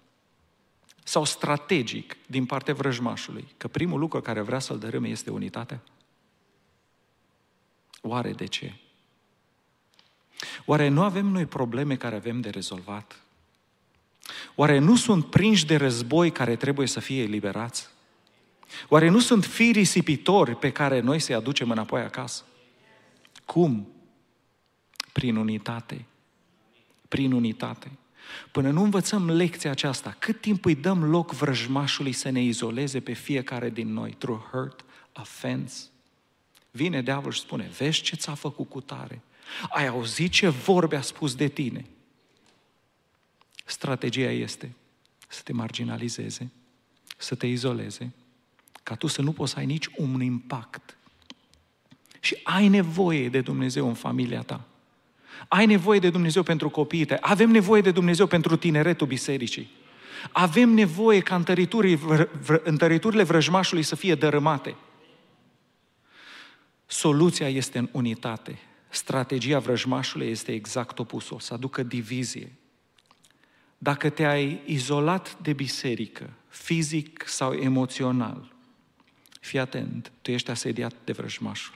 sau 1.03 1.23
strategic 1.23 2.17
din 2.25 2.45
partea 2.45 2.73
vrăjmașului 2.73 3.47
că 3.57 3.67
primul 3.67 3.99
lucru 3.99 4.21
care 4.21 4.41
vrea 4.41 4.59
să-l 4.59 4.79
dărâme 4.79 5.07
este 5.07 5.29
unitatea? 5.29 5.81
Oare 8.05 8.31
de 8.31 8.45
ce? 8.45 8.73
Oare 10.65 10.87
nu 10.87 11.03
avem 11.03 11.25
noi 11.25 11.45
probleme 11.45 11.95
care 11.95 12.15
avem 12.15 12.41
de 12.41 12.49
rezolvat? 12.49 13.21
Oare 14.55 14.77
nu 14.77 14.95
sunt 14.95 15.25
prinși 15.25 15.65
de 15.65 15.75
război 15.75 16.31
care 16.31 16.55
trebuie 16.55 16.87
să 16.87 16.99
fie 16.99 17.21
eliberați? 17.21 17.89
Oare 18.89 19.09
nu 19.09 19.19
sunt 19.19 19.45
fii 19.45 19.71
risipitori 19.71 20.55
pe 20.55 20.71
care 20.71 20.99
noi 20.99 21.19
să-i 21.19 21.35
aducem 21.35 21.71
înapoi 21.71 22.01
acasă? 22.01 22.43
Cum? 23.45 23.87
Prin 25.11 25.35
unitate. 25.35 26.05
Prin 27.07 27.31
unitate. 27.31 27.91
Până 28.51 28.71
nu 28.71 28.83
învățăm 28.83 29.29
lecția 29.29 29.71
aceasta, 29.71 30.15
cât 30.19 30.41
timp 30.41 30.65
îi 30.65 30.75
dăm 30.75 31.03
loc 31.03 31.31
vrăjmașului 31.31 32.11
să 32.11 32.29
ne 32.29 32.41
izoleze 32.41 32.99
pe 32.99 33.13
fiecare 33.13 33.69
din 33.69 33.93
noi, 33.93 34.15
through 34.17 34.41
hurt, 34.51 34.85
offense, 35.13 35.83
vine 36.75 37.01
diavolul 37.01 37.31
și 37.31 37.39
spune, 37.39 37.69
vezi 37.77 38.01
ce 38.01 38.15
ți-a 38.15 38.33
făcut 38.33 38.69
cu 38.69 38.81
tare? 38.81 39.21
Ai 39.69 39.87
auzit 39.87 40.31
ce 40.31 40.49
vorbe 40.49 40.95
a 40.95 41.01
spus 41.01 41.35
de 41.35 41.47
tine? 41.47 41.85
Strategia 43.65 44.31
este 44.31 44.71
să 45.27 45.41
te 45.43 45.53
marginalizeze, 45.53 46.51
să 47.17 47.35
te 47.35 47.47
izoleze, 47.47 48.11
ca 48.83 48.95
tu 48.95 49.07
să 49.07 49.21
nu 49.21 49.31
poți 49.31 49.51
să 49.51 49.59
ai 49.59 49.65
nici 49.65 49.87
un 49.95 50.21
impact. 50.21 50.97
Și 52.19 52.37
ai 52.43 52.67
nevoie 52.67 53.29
de 53.29 53.41
Dumnezeu 53.41 53.87
în 53.87 53.93
familia 53.93 54.41
ta. 54.41 54.61
Ai 55.47 55.65
nevoie 55.65 55.99
de 55.99 56.09
Dumnezeu 56.09 56.43
pentru 56.43 56.69
copiii 56.69 57.05
tăi. 57.05 57.17
Avem 57.21 57.49
nevoie 57.49 57.81
de 57.81 57.91
Dumnezeu 57.91 58.27
pentru 58.27 58.55
tineretul 58.55 59.07
bisericii. 59.07 59.71
Avem 60.31 60.69
nevoie 60.69 61.19
ca 61.19 61.43
întăriturile 62.63 63.23
vrăjmașului 63.23 63.83
să 63.83 63.95
fie 63.95 64.15
dărâmate. 64.15 64.75
Soluția 66.93 67.49
este 67.49 67.77
în 67.77 67.89
unitate. 67.91 68.59
Strategia 68.89 69.59
vrăjmașului 69.59 70.27
este 70.27 70.51
exact 70.51 70.99
opusul, 70.99 71.39
să 71.39 71.53
aducă 71.53 71.83
divizie. 71.83 72.51
Dacă 73.77 74.09
te-ai 74.09 74.61
izolat 74.65 75.37
de 75.41 75.53
biserică, 75.53 76.29
fizic 76.47 77.23
sau 77.27 77.53
emoțional, 77.53 78.53
fii 79.39 79.59
atent, 79.59 80.11
tu 80.21 80.31
ești 80.31 80.49
asediat 80.49 80.93
de 81.03 81.11
vrăjmașul. 81.11 81.75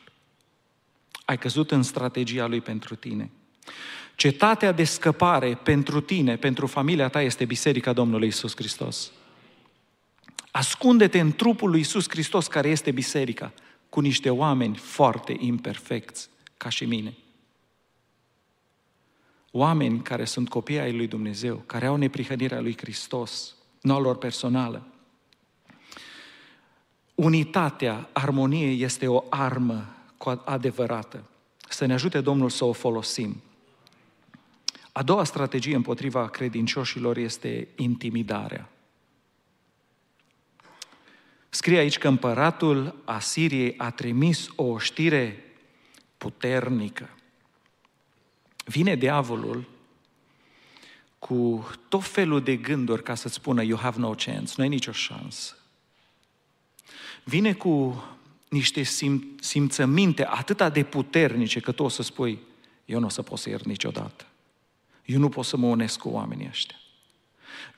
Ai 1.26 1.38
căzut 1.38 1.72
în 1.72 1.84
strategia 1.84 2.46
lui 2.48 2.62
pentru 2.62 2.96
tine. 2.96 3.32
Cetatea 4.16 4.72
de 4.72 4.84
scăpare 4.84 5.56
pentru 5.56 6.02
tine, 6.02 6.36
pentru 6.36 6.68
familia 6.68 7.10
ta, 7.10 7.22
este 7.22 7.46
Biserica 7.46 7.94
Domnului 7.94 8.28
Isus 8.28 8.56
Hristos. 8.56 9.12
Ascunde-te 10.52 11.20
în 11.20 11.32
trupul 11.32 11.70
lui 11.70 11.80
Isus 11.80 12.10
Hristos, 12.10 12.48
care 12.48 12.70
este 12.70 12.92
biserica, 12.92 13.54
cu 13.90 14.00
niște 14.00 14.30
oameni 14.30 14.76
foarte 14.76 15.36
imperfecți, 15.40 16.30
ca 16.58 16.70
și 16.70 16.86
mine. 16.86 17.18
Oameni 19.52 20.02
care 20.02 20.26
sunt 20.26 20.50
copii 20.50 20.80
ai 20.80 20.96
lui 20.96 21.08
Dumnezeu, 21.08 21.56
care 21.66 21.86
au 21.86 21.96
neprihănirea 21.96 22.60
lui 22.60 22.78
Hristos, 22.78 23.56
nu 23.82 23.94
a 23.94 24.00
lor 24.00 24.18
personală. 24.18 24.88
Unitatea, 27.16 28.10
armonie 28.14 28.68
este 28.68 29.08
o 29.08 29.24
armă 29.30 29.96
adevărată. 30.46 31.24
Să 31.70 31.86
ne 31.86 31.94
ajute 31.94 32.22
Domnul 32.22 32.50
să 32.50 32.66
o 32.66 32.72
folosim. 32.72 33.42
A 34.92 35.04
doua 35.04 35.24
strategie 35.24 35.76
împotriva 35.76 36.28
credincioșilor 36.28 37.18
este 37.18 37.68
intimidarea. 37.76 38.70
Scrie 41.58 41.78
aici 41.78 41.98
că 41.98 42.08
împăratul 42.08 42.96
Asiriei 43.06 43.74
a 43.78 43.92
trimis 43.92 44.50
o 44.56 44.78
știre 44.78 45.44
puternică. 46.18 47.10
Vine 48.66 48.96
diavolul 48.96 49.70
cu 51.20 51.68
tot 51.90 52.04
felul 52.04 52.44
de 52.44 52.56
gânduri 52.56 53.04
ca 53.04 53.16
să-ți 53.16 53.34
spună 53.34 53.64
you 53.64 53.78
have 53.80 54.00
no 54.00 54.10
chance, 54.10 54.54
nu 54.56 54.64
ai 54.64 54.70
nicio 54.70 54.92
șansă. 54.92 55.56
Vine 57.24 57.54
cu 57.54 58.04
niște 58.50 58.82
sim- 58.82 59.40
simțăminte 59.40 60.26
atât 60.26 60.74
de 60.74 60.84
puternice 60.84 61.60
că 61.60 61.72
tu 61.72 61.84
o 61.84 61.90
să 61.90 62.02
spui 62.02 62.40
eu 62.86 63.00
nu 63.00 63.06
o 63.06 63.10
să 63.10 63.22
pot 63.22 63.40
să 63.40 63.50
iert 63.50 63.66
niciodată. 63.66 64.26
Eu 65.06 65.20
nu 65.20 65.30
pot 65.30 65.46
să 65.46 65.58
mă 65.58 65.68
unesc 65.68 66.00
cu 66.00 66.10
oamenii 66.10 66.48
ăștia. 66.48 66.78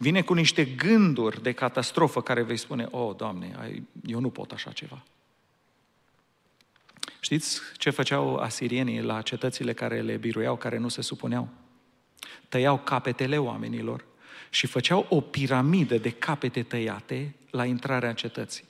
Vine 0.02 0.22
cu 0.22 0.34
niște 0.34 0.66
gânduri 0.66 1.42
de 1.42 1.52
catastrofă 1.52 2.22
care 2.22 2.42
vei 2.42 2.58
spune, 2.58 2.88
oh, 2.92 3.16
Doamne, 3.16 3.76
eu 4.06 4.20
nu 4.20 4.30
pot 4.30 4.52
așa 4.52 4.72
ceva. 4.72 5.04
Știți 7.20 7.62
ce 7.78 7.90
făceau 7.90 8.36
asirienii 8.36 9.02
la 9.02 9.22
cetățile 9.22 9.74
care 9.74 10.02
le 10.02 10.18
biruiau, 10.18 10.56
care 10.56 10.78
nu 10.78 10.88
se 10.88 11.02
supuneau? 11.02 11.48
Tăiau 12.50 12.78
capetele 12.78 13.38
oamenilor 13.38 14.06
și 14.50 14.68
făceau 14.68 15.06
o 15.10 15.22
piramidă 15.22 15.98
de 15.98 16.10
capete 16.10 16.64
tăiate 16.64 17.36
la 17.50 17.66
intrarea 17.66 18.14
cetății. 18.14 18.64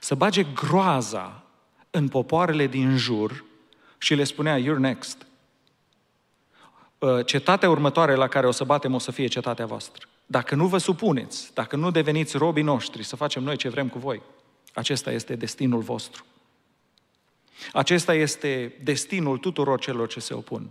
Să 0.00 0.14
bage 0.14 0.42
groaza 0.42 1.44
în 1.90 2.08
popoarele 2.08 2.66
din 2.66 2.96
jur 2.96 3.44
și 3.98 4.14
le 4.14 4.24
spunea, 4.24 4.58
you're 4.58 4.78
next. 4.78 5.26
Uh, 6.98 7.26
cetatea 7.26 7.70
următoare 7.70 8.14
la 8.14 8.28
care 8.28 8.46
o 8.46 8.50
să 8.50 8.64
batem 8.64 8.94
o 8.94 8.98
să 8.98 9.10
fie 9.10 9.26
cetatea 9.26 9.66
voastră. 9.66 10.08
Dacă 10.30 10.54
nu 10.54 10.66
vă 10.66 10.78
supuneți, 10.78 11.54
dacă 11.54 11.76
nu 11.76 11.90
deveniți 11.90 12.36
robii 12.36 12.62
noștri, 12.62 13.02
să 13.02 13.16
facem 13.16 13.42
noi 13.42 13.56
ce 13.56 13.68
vrem 13.68 13.88
cu 13.88 13.98
voi, 13.98 14.22
acesta 14.74 15.12
este 15.12 15.34
destinul 15.34 15.80
vostru. 15.80 16.24
Acesta 17.72 18.14
este 18.14 18.74
destinul 18.82 19.38
tuturor 19.38 19.80
celor 19.80 20.08
ce 20.08 20.20
se 20.20 20.34
opun. 20.34 20.70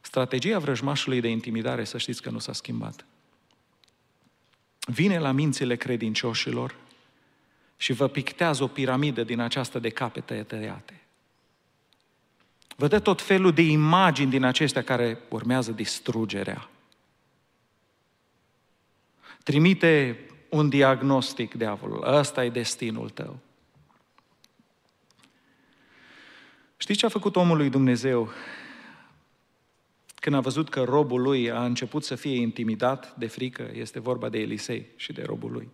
Strategia 0.00 0.58
vrăjmașului 0.58 1.20
de 1.20 1.28
intimidare, 1.28 1.84
să 1.84 1.98
știți 1.98 2.22
că 2.22 2.30
nu 2.30 2.38
s-a 2.38 2.52
schimbat. 2.52 3.04
Vine 4.80 5.18
la 5.18 5.32
mințile 5.32 5.76
credincioșilor 5.76 6.74
și 7.76 7.92
vă 7.92 8.08
pictează 8.08 8.62
o 8.62 8.66
piramidă 8.66 9.24
din 9.24 9.40
aceasta 9.40 9.78
de 9.78 9.88
capete 9.88 10.42
tăiate. 10.42 11.02
Vă 12.76 12.88
dă 12.88 12.98
tot 12.98 13.20
felul 13.20 13.52
de 13.52 13.62
imagini 13.62 14.30
din 14.30 14.44
acestea 14.44 14.82
care 14.82 15.18
urmează 15.28 15.72
distrugerea. 15.72 16.68
Trimite 19.48 20.18
un 20.48 20.68
diagnostic, 20.68 21.54
diavolul. 21.54 22.04
Ăsta 22.06 22.44
e 22.44 22.50
destinul 22.50 23.10
tău. 23.10 23.38
Știți 26.76 26.98
ce 26.98 27.06
a 27.06 27.08
făcut 27.08 27.36
omul 27.36 27.56
lui 27.56 27.68
Dumnezeu 27.68 28.30
când 30.14 30.34
a 30.34 30.40
văzut 30.40 30.68
că 30.68 30.82
robul 30.82 31.20
lui 31.20 31.50
a 31.50 31.64
început 31.64 32.04
să 32.04 32.14
fie 32.14 32.36
intimidat 32.36 33.16
de 33.16 33.26
frică? 33.26 33.70
Este 33.74 34.00
vorba 34.00 34.28
de 34.28 34.38
Elisei 34.38 34.86
și 34.96 35.12
de 35.12 35.22
robul 35.22 35.52
lui. 35.52 35.68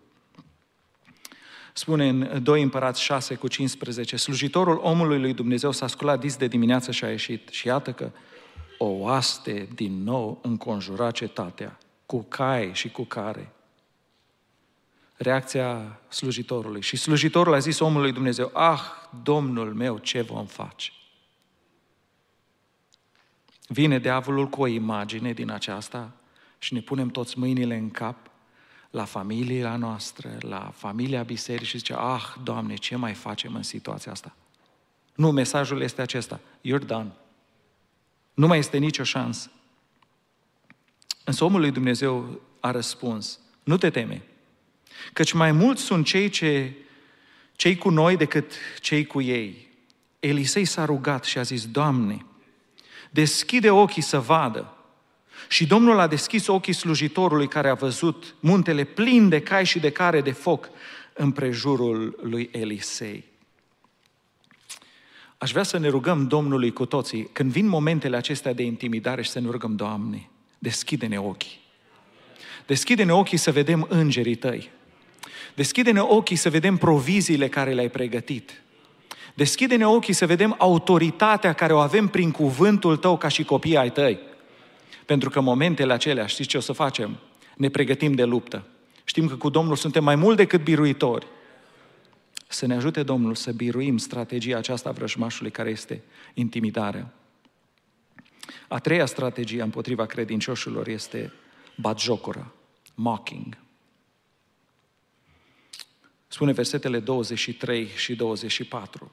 Spune 1.73 2.09
în 2.09 2.43
2 2.43 2.63
Împărați 2.63 3.03
6 3.03 3.35
cu 3.35 3.49
15, 3.49 4.17
slujitorul 4.17 4.81
omului 4.83 5.21
lui 5.21 5.35
Dumnezeu 5.35 5.71
s-a 5.71 5.87
sculat 5.87 6.21
dis 6.21 6.37
de 6.37 6.47
dimineață 6.47 6.91
și 6.91 7.05
a 7.05 7.11
ieșit. 7.11 7.49
Și 7.49 7.67
iată 7.67 7.93
că 7.93 8.11
o 8.79 8.87
oaste 8.87 9.69
din 9.75 10.03
nou 10.03 10.39
înconjura 10.43 11.11
cetatea, 11.11 11.79
cu 12.07 12.23
cai 12.23 12.71
și 12.75 12.91
cu 12.91 13.03
care. 13.03 13.54
Reacția 15.25 16.01
slujitorului. 16.09 16.81
Și 16.81 16.97
slujitorul 16.97 17.55
a 17.55 17.59
zis 17.59 17.79
omului 17.79 18.13
Dumnezeu, 18.13 18.51
ah, 18.53 18.81
Domnul 19.23 19.75
meu, 19.75 19.99
ce 19.99 20.21
vom 20.21 20.47
face? 20.47 20.91
Vine 23.69 23.99
diavolul 23.99 24.49
cu 24.49 24.63
o 24.63 24.67
imagine 24.67 25.33
din 25.33 25.51
aceasta 25.51 26.13
și 26.59 26.75
ne 26.75 26.81
punem 26.81 27.09
toți 27.09 27.39
mâinile 27.39 27.77
în 27.77 27.91
cap 27.91 28.17
la 28.91 29.05
familia 29.05 29.77
noastră, 29.77 30.37
la 30.41 30.73
familia 30.75 31.23
bisericii 31.23 31.67
și 31.67 31.79
zice, 31.79 31.95
ah, 31.95 32.35
Doamne, 32.43 32.75
ce 32.75 32.97
mai 32.97 33.15
facem 33.15 33.55
în 33.55 33.63
situația 33.63 34.13
asta? 34.13 34.35
Nu, 35.15 35.31
mesajul 35.31 35.81
este 35.81 36.03
acesta, 36.03 36.41
you're 36.41 36.87
done. 36.87 37.13
Nu 38.35 38.47
mai 38.47 38.59
este 38.59 38.79
nicio 38.79 39.03
șansă. 39.03 39.51
Însă 41.25 41.45
omul 41.45 41.61
lui 41.61 41.71
Dumnezeu 41.71 42.41
a 42.61 42.71
răspuns, 42.71 43.39
nu 43.63 43.77
te 43.77 43.91
teme, 43.91 44.23
căci 45.13 45.33
mai 45.33 45.53
mulți 45.53 45.83
sunt 45.83 46.07
cei, 46.07 46.29
ce, 46.29 46.73
cei 47.57 47.77
cu 47.77 47.91
noi 47.91 48.17
decât 48.17 48.53
cei 48.81 49.05
cu 49.07 49.21
ei. 49.21 49.69
Elisei 50.21 50.65
s-a 50.65 50.85
rugat 50.85 51.25
și 51.25 51.39
a 51.39 51.43
zis, 51.43 51.67
Doamne, 51.67 52.25
deschide 53.11 53.71
ochii 53.71 54.03
să 54.03 54.21
vadă. 54.21 54.77
Și 55.49 55.67
Domnul 55.67 55.99
a 55.99 56.07
deschis 56.07 56.47
ochii 56.47 56.73
slujitorului 56.73 57.49
care 57.49 57.69
a 57.69 57.75
văzut 57.75 58.35
muntele 58.41 58.85
plin 58.85 59.29
de 59.29 59.41
cai 59.41 59.65
și 59.65 59.79
de 59.79 59.91
care 59.91 60.21
de 60.21 60.33
foc 60.33 60.69
în 61.13 61.31
prejurul 61.31 62.19
lui 62.23 62.49
Elisei. 62.53 63.25
Aș 65.39 65.51
vrea 65.51 65.63
să 65.63 65.79
ne 65.79 65.89
rugăm 65.89 66.27
Domnului 66.27 66.73
cu 66.73 66.87
toții, 66.87 67.29
când 67.33 67.51
vin 67.51 67.67
momentele 67.67 68.17
acestea 68.17 68.53
de 68.53 68.63
intimidare 68.63 69.23
și 69.23 69.31
să 69.31 69.41
ne 69.41 69.51
rugăm, 69.51 69.77
Doamne, 69.77 70.29
deschide-ne 70.59 71.19
ochii. 71.19 71.61
Deschide-ne 72.67 73.13
ochii 73.13 73.39
să 73.39 73.53
vedem 73.53 73.87
îngerii 73.89 74.35
tăi. 74.35 74.71
Deschide-ne 75.55 76.01
ochii 76.01 76.37
să 76.37 76.51
vedem 76.51 76.77
proviziile 76.77 77.49
care 77.49 77.73
le-ai 77.73 77.89
pregătit. 77.89 78.63
Deschide-ne 79.35 79.87
ochii 79.87 80.13
să 80.13 80.27
vedem 80.27 80.55
autoritatea 80.59 81.53
care 81.53 81.73
o 81.73 81.79
avem 81.79 82.09
prin 82.09 82.31
cuvântul 82.31 82.97
tău 82.97 83.17
ca 83.17 83.29
și 83.29 83.45
copii 83.45 83.77
ai 83.77 83.93
tăi. 83.93 84.19
Pentru 85.07 85.31
că 85.31 85.41
momentele 85.41 85.93
acelea, 85.93 86.27
știți 86.27 86.49
ce 86.49 86.57
o 86.57 86.61
să 86.61 86.73
facem? 86.73 87.17
Ne 87.57 87.69
pregătim 87.69 88.13
de 88.13 88.25
luptă. 88.25 88.67
Știm 89.05 89.29
că 89.29 89.37
cu 89.37 89.49
Domnul 89.49 89.77
suntem 89.77 90.05
mai 90.05 90.17
mult 90.17 90.37
decât 90.37 90.63
biruitori. 90.63 91.27
Să 92.47 92.67
ne 92.67 92.75
ajute 92.75 93.03
Domnul 93.03 93.35
să 93.35 93.53
biruim 93.53 93.97
strategia 93.97 94.57
aceasta 94.57 94.89
a 94.89 94.93
vrăjmașului 94.93 95.51
care 95.51 95.71
este 95.71 96.03
intimidarea. 96.35 97.13
A 98.69 98.79
treia 98.79 99.07
strategie 99.07 99.63
împotriva 99.63 100.07
credincioșilor 100.07 100.89
este 100.89 101.33
batjocura, 101.77 102.53
mocking. 102.95 103.64
Spune 106.35 106.53
versetele 106.53 106.99
23 106.99 107.89
și 107.97 108.15
24. 108.15 109.13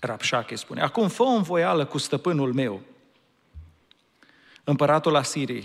Rapșache 0.00 0.54
spune, 0.54 0.80
acum 0.80 1.08
fă 1.08 1.22
o 1.22 1.26
învoială 1.26 1.84
cu 1.84 1.98
stăpânul 1.98 2.52
meu, 2.52 2.80
împăratul 4.64 5.16
Asiriei, 5.16 5.64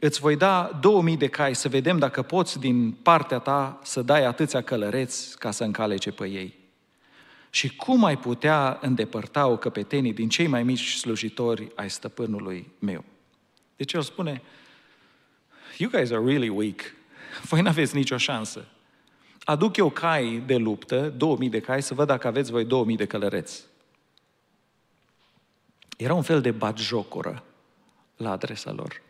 îți 0.00 0.20
voi 0.20 0.36
da 0.36 0.78
2000 0.80 1.16
de 1.16 1.28
cai 1.28 1.54
să 1.54 1.68
vedem 1.68 1.98
dacă 1.98 2.22
poți 2.22 2.58
din 2.58 2.92
partea 2.92 3.38
ta 3.38 3.78
să 3.82 4.02
dai 4.02 4.24
atâția 4.24 4.62
călăreți 4.62 5.38
ca 5.38 5.50
să 5.50 5.64
încalece 5.64 6.10
pe 6.10 6.28
ei. 6.28 6.58
Și 7.50 7.76
cum 7.76 8.04
ai 8.04 8.18
putea 8.18 8.78
îndepărta 8.80 9.46
o 9.46 9.56
căpetenii 9.56 10.12
din 10.12 10.28
cei 10.28 10.46
mai 10.46 10.62
mici 10.62 10.94
slujitori 10.94 11.72
ai 11.74 11.90
stăpânului 11.90 12.70
meu? 12.78 13.04
Deci 13.76 13.92
el 13.92 14.02
spune, 14.02 14.42
you 15.76 15.90
guys 15.90 16.10
are 16.10 16.24
really 16.24 16.48
weak. 16.48 16.80
Voi 17.42 17.60
nu 17.60 17.68
aveți 17.68 17.94
nicio 17.94 18.16
șansă. 18.16 18.66
Aduc 19.48 19.76
eu 19.76 19.90
cai 19.90 20.42
de 20.46 20.56
luptă, 20.56 21.08
2000 21.08 21.48
de 21.48 21.60
cai, 21.60 21.82
să 21.82 21.94
văd 21.94 22.06
dacă 22.06 22.26
aveți 22.26 22.50
voi 22.50 22.64
2000 22.64 22.96
de 22.96 23.06
călăreți. 23.06 23.64
Era 25.96 26.14
un 26.14 26.22
fel 26.22 26.40
de 26.40 26.50
batjocură 26.50 27.44
la 28.16 28.30
adresa 28.30 28.72
lor. 28.72 29.02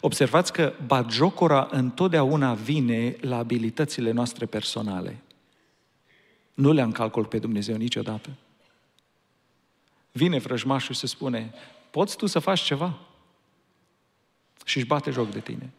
Observați 0.00 0.52
că 0.52 0.72
bagiocora 0.86 1.68
întotdeauna 1.70 2.54
vine 2.54 3.16
la 3.20 3.36
abilitățile 3.36 4.10
noastre 4.10 4.46
personale. 4.46 5.20
Nu 6.54 6.72
le-am 6.72 6.92
calcul 6.92 7.24
pe 7.24 7.38
Dumnezeu 7.38 7.76
niciodată. 7.76 8.30
Vine 10.12 10.38
vrăjmașul 10.38 10.94
și 10.94 11.00
se 11.00 11.06
spune, 11.06 11.52
poți 11.90 12.16
tu 12.16 12.26
să 12.26 12.38
faci 12.38 12.60
ceva? 12.60 12.98
Și 14.64 14.76
își 14.76 14.86
bate 14.86 15.10
joc 15.10 15.30
de 15.30 15.40
tine. 15.40 15.72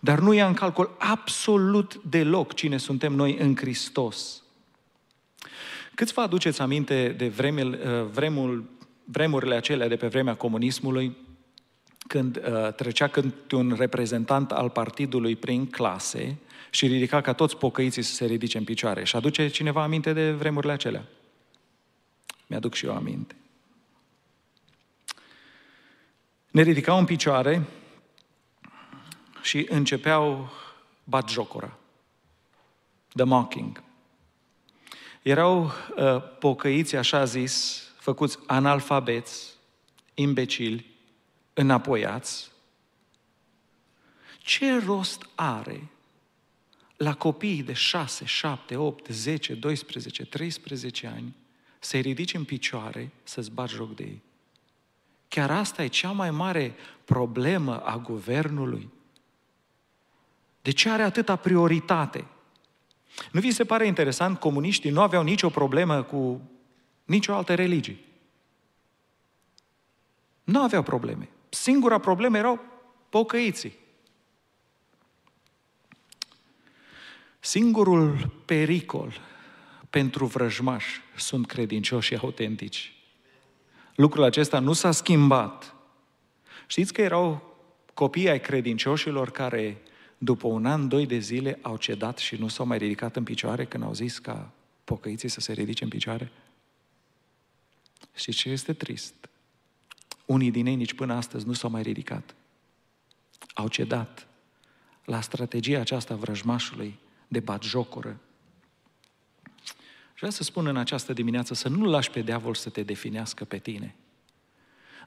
Dar 0.00 0.18
nu 0.18 0.32
ia 0.32 0.46
în 0.46 0.54
calcul 0.54 0.96
absolut 0.98 2.00
deloc 2.02 2.54
cine 2.54 2.76
suntem 2.76 3.12
noi 3.12 3.36
în 3.38 3.56
Hristos. 3.56 4.42
Câți 5.94 6.12
vă 6.12 6.20
aduceți 6.20 6.60
aminte 6.60 7.14
de 7.16 7.28
vremul, 7.28 7.78
vremul, 8.12 8.70
vremurile 9.04 9.54
acelea 9.54 9.88
de 9.88 9.96
pe 9.96 10.06
vremea 10.06 10.34
comunismului, 10.34 11.16
când 12.06 12.36
uh, 12.36 12.72
trecea 12.72 13.08
când 13.08 13.34
un 13.52 13.74
reprezentant 13.78 14.52
al 14.52 14.70
partidului 14.70 15.36
prin 15.36 15.66
clase 15.66 16.36
și 16.70 16.86
ridica 16.86 17.20
ca 17.20 17.32
toți 17.32 17.56
pocăiții 17.56 18.02
să 18.02 18.14
se 18.14 18.24
ridice 18.24 18.58
în 18.58 18.64
picioare. 18.64 19.04
Și 19.04 19.16
aduce 19.16 19.48
cineva 19.48 19.82
aminte 19.82 20.12
de 20.12 20.30
vremurile 20.30 20.72
acelea? 20.72 21.04
Mi-aduc 22.46 22.74
și 22.74 22.86
eu 22.86 22.94
aminte. 22.94 23.34
Ne 26.50 26.62
ridicau 26.62 26.98
în 26.98 27.04
picioare 27.04 27.62
și 29.42 29.66
începeau 29.68 30.50
batjocura, 31.04 31.78
the 33.14 33.24
mocking. 33.24 33.82
Erau 35.22 35.64
uh, 35.64 35.72
pocăiți, 36.38 36.96
așa 36.96 37.24
zis, 37.24 37.82
făcuți 37.98 38.38
analfabeți, 38.46 39.54
imbecili, 40.14 40.86
înapoiați, 41.54 42.50
ce 44.38 44.78
rost 44.78 45.28
are 45.34 45.88
la 46.96 47.14
copiii 47.14 47.62
de 47.62 47.72
6, 47.72 48.24
7, 48.24 48.76
8, 48.76 49.06
10, 49.06 49.54
12, 49.54 50.24
13 50.24 51.06
ani 51.06 51.34
să-i 51.78 52.00
ridici 52.00 52.34
în 52.34 52.44
picioare 52.44 53.10
să-ți 53.22 53.50
bagi 53.50 53.74
joc 53.74 53.94
de 53.94 54.02
ei? 54.02 54.22
Chiar 55.28 55.50
asta 55.50 55.84
e 55.84 55.86
cea 55.86 56.10
mai 56.10 56.30
mare 56.30 56.74
problemă 57.04 57.80
a 57.80 57.96
guvernului. 57.96 58.88
De 60.62 60.70
ce 60.70 60.90
are 60.90 61.02
atâta 61.02 61.36
prioritate? 61.36 62.24
Nu 63.32 63.40
vi 63.40 63.50
se 63.50 63.64
pare 63.64 63.86
interesant? 63.86 64.38
Comuniștii 64.38 64.90
nu 64.90 65.00
aveau 65.00 65.22
nicio 65.22 65.48
problemă 65.48 66.02
cu 66.02 66.40
nicio 67.04 67.34
altă 67.34 67.54
religie. 67.54 67.98
Nu 70.44 70.62
aveau 70.62 70.82
probleme. 70.82 71.28
Singura 71.48 71.98
problemă 71.98 72.36
erau 72.36 72.60
pocăiții. 73.08 73.76
Singurul 77.40 78.30
pericol 78.44 79.20
pentru 79.90 80.26
vrăjmași 80.26 81.00
sunt 81.16 81.46
credincioși 81.46 82.16
autentici. 82.16 82.92
Lucrul 83.94 84.22
acesta 84.22 84.58
nu 84.58 84.72
s-a 84.72 84.90
schimbat. 84.90 85.74
Știți 86.66 86.92
că 86.92 87.00
erau 87.00 87.56
copii 87.94 88.28
ai 88.28 88.40
credincioșilor 88.40 89.30
care 89.30 89.82
după 90.18 90.46
un 90.46 90.66
an, 90.66 90.88
doi 90.88 91.06
de 91.06 91.18
zile 91.18 91.58
au 91.62 91.76
cedat 91.76 92.18
și 92.18 92.36
nu 92.36 92.48
s-au 92.48 92.66
mai 92.66 92.78
ridicat 92.78 93.16
în 93.16 93.24
picioare 93.24 93.64
când 93.64 93.82
au 93.82 93.94
zis 93.94 94.18
ca 94.18 94.50
pocăiții 94.84 95.28
să 95.28 95.40
se 95.40 95.52
ridice 95.52 95.84
în 95.84 95.90
picioare? 95.90 96.32
Și 98.14 98.32
ce 98.32 98.48
este 98.48 98.72
trist? 98.72 99.14
Unii 100.24 100.50
din 100.50 100.66
ei 100.66 100.74
nici 100.74 100.94
până 100.94 101.14
astăzi 101.14 101.46
nu 101.46 101.52
s-au 101.52 101.70
mai 101.70 101.82
ridicat. 101.82 102.34
Au 103.54 103.68
cedat 103.68 104.26
la 105.04 105.20
strategia 105.20 105.80
aceasta 105.80 106.14
vrăjmașului 106.14 106.98
de 107.28 107.40
batjocură. 107.40 108.20
Și 110.18 110.24
vreau 110.24 110.32
să 110.32 110.42
spun 110.42 110.66
în 110.66 110.76
această 110.76 111.12
dimineață 111.12 111.54
să 111.54 111.68
nu 111.68 111.84
lași 111.84 112.10
pe 112.10 112.20
diavol 112.20 112.54
să 112.54 112.70
te 112.70 112.82
definească 112.82 113.44
pe 113.44 113.58
tine. 113.58 113.94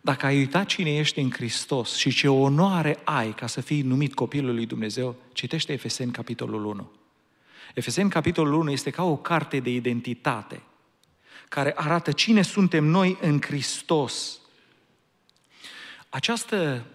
Dacă 0.02 0.26
ai 0.26 0.38
uitat 0.38 0.66
cine 0.66 0.96
ești 0.96 1.20
în 1.20 1.32
Hristos 1.32 1.96
și 1.96 2.12
ce 2.12 2.28
onoare 2.28 3.00
ai 3.04 3.34
ca 3.34 3.48
să 3.48 3.62
fii 3.62 3.82
numit 3.82 4.14
copilul 4.14 4.56
lui 4.56 4.66
Dumnezeu, 4.66 5.16
citește 5.34 5.74
Efeseni 5.74 6.12
capitolul 6.12 6.66
1. 6.66 6.92
Efeseni 7.74 8.10
capitolul 8.10 8.54
1 8.54 8.72
este 8.72 8.90
ca 8.90 9.04
o 9.04 9.18
carte 9.18 9.60
de 9.60 9.70
identitate 9.70 10.62
care 11.50 11.74
arată 11.76 12.12
cine 12.12 12.42
suntem 12.42 12.84
noi 12.84 13.18
în 13.22 13.42
Hristos. 13.42 14.40
Această 16.10 16.86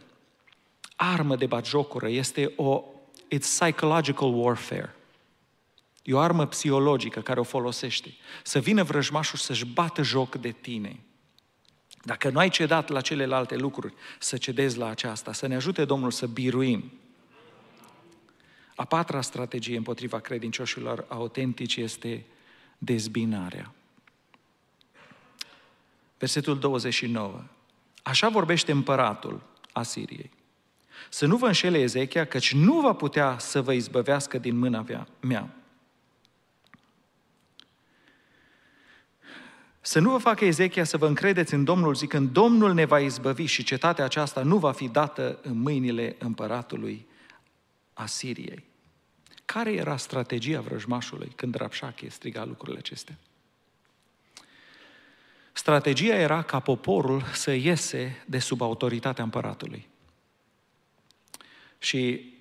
armă 0.97 1.37
de 1.37 1.47
batjocură 1.47 2.09
este 2.09 2.53
o 2.57 2.85
it's 3.35 3.39
psychological 3.39 4.35
warfare. 4.35 4.95
E 6.03 6.13
o 6.13 6.19
armă 6.19 6.47
psihologică 6.47 7.21
care 7.21 7.41
o 7.41 7.43
folosește. 7.43 8.15
Să 8.43 8.59
vină 8.59 8.83
vrăjmașul 8.83 9.39
să-și 9.39 9.67
bată 9.67 10.03
joc 10.03 10.35
de 10.35 10.51
tine. 10.51 11.01
Dacă 12.07 12.31
nu 12.31 12.39
ai 12.39 12.49
cedat 12.49 12.89
la 12.89 13.01
celelalte 13.01 13.57
lucruri, 13.57 13.95
să 14.19 14.37
cedezi 14.37 14.79
la 14.79 14.89
aceasta, 14.89 15.33
să 15.33 15.47
ne 15.47 15.55
ajute 15.55 15.85
Domnul 15.85 16.11
să 16.11 16.27
biruim. 16.27 16.93
A 18.75 18.85
patra 18.85 19.21
strategie 19.21 19.77
împotriva 19.77 20.19
credincioșilor 20.19 21.05
autentici 21.09 21.77
este 21.77 22.25
dezbinarea. 22.79 23.73
Versetul 26.19 26.59
29. 26.59 27.43
Așa 28.03 28.29
vorbește 28.29 28.73
împăratul 28.73 29.43
Asiriei. 29.73 30.31
Să 31.09 31.27
nu 31.27 31.37
vă 31.37 31.47
înșele 31.47 31.79
Ezechia, 31.79 32.27
căci 32.27 32.55
nu 32.55 32.81
va 32.81 32.93
putea 32.93 33.39
să 33.39 33.63
vă 33.63 33.73
izbăvească 33.73 34.39
din 34.39 34.59
mâna 34.59 34.85
mea. 35.21 35.56
Să 39.87 39.99
nu 39.99 40.11
vă 40.11 40.19
facă 40.19 40.45
Ezechia 40.45 40.85
să 40.85 40.97
vă 40.97 41.07
încredeți 41.07 41.55
în 41.55 41.65
Domnul 41.65 41.95
zicând, 41.95 42.31
Domnul 42.31 42.75
ne 42.75 42.85
va 42.85 43.01
izbăvi 43.01 43.45
și 43.45 43.63
cetatea 43.63 44.05
aceasta 44.05 44.43
nu 44.43 44.59
va 44.59 44.73
fi 44.73 44.89
dată 44.89 45.39
în 45.43 45.59
mâinile 45.61 46.17
împăratului 46.19 47.07
Asiriei. 47.93 48.65
Care 49.45 49.73
era 49.73 49.97
strategia 49.97 50.61
vrăjmașului 50.61 51.33
când 51.37 51.55
Rapșache 51.55 52.09
striga 52.09 52.45
lucrurile 52.45 52.79
acestea? 52.79 53.19
Strategia 55.53 56.15
era 56.15 56.43
ca 56.43 56.61
poporul 56.61 57.23
să 57.33 57.51
iese 57.51 58.25
de 58.27 58.39
sub 58.39 58.63
autoritatea 58.63 59.25
împăratului. 59.25 59.89
Și 61.79 62.33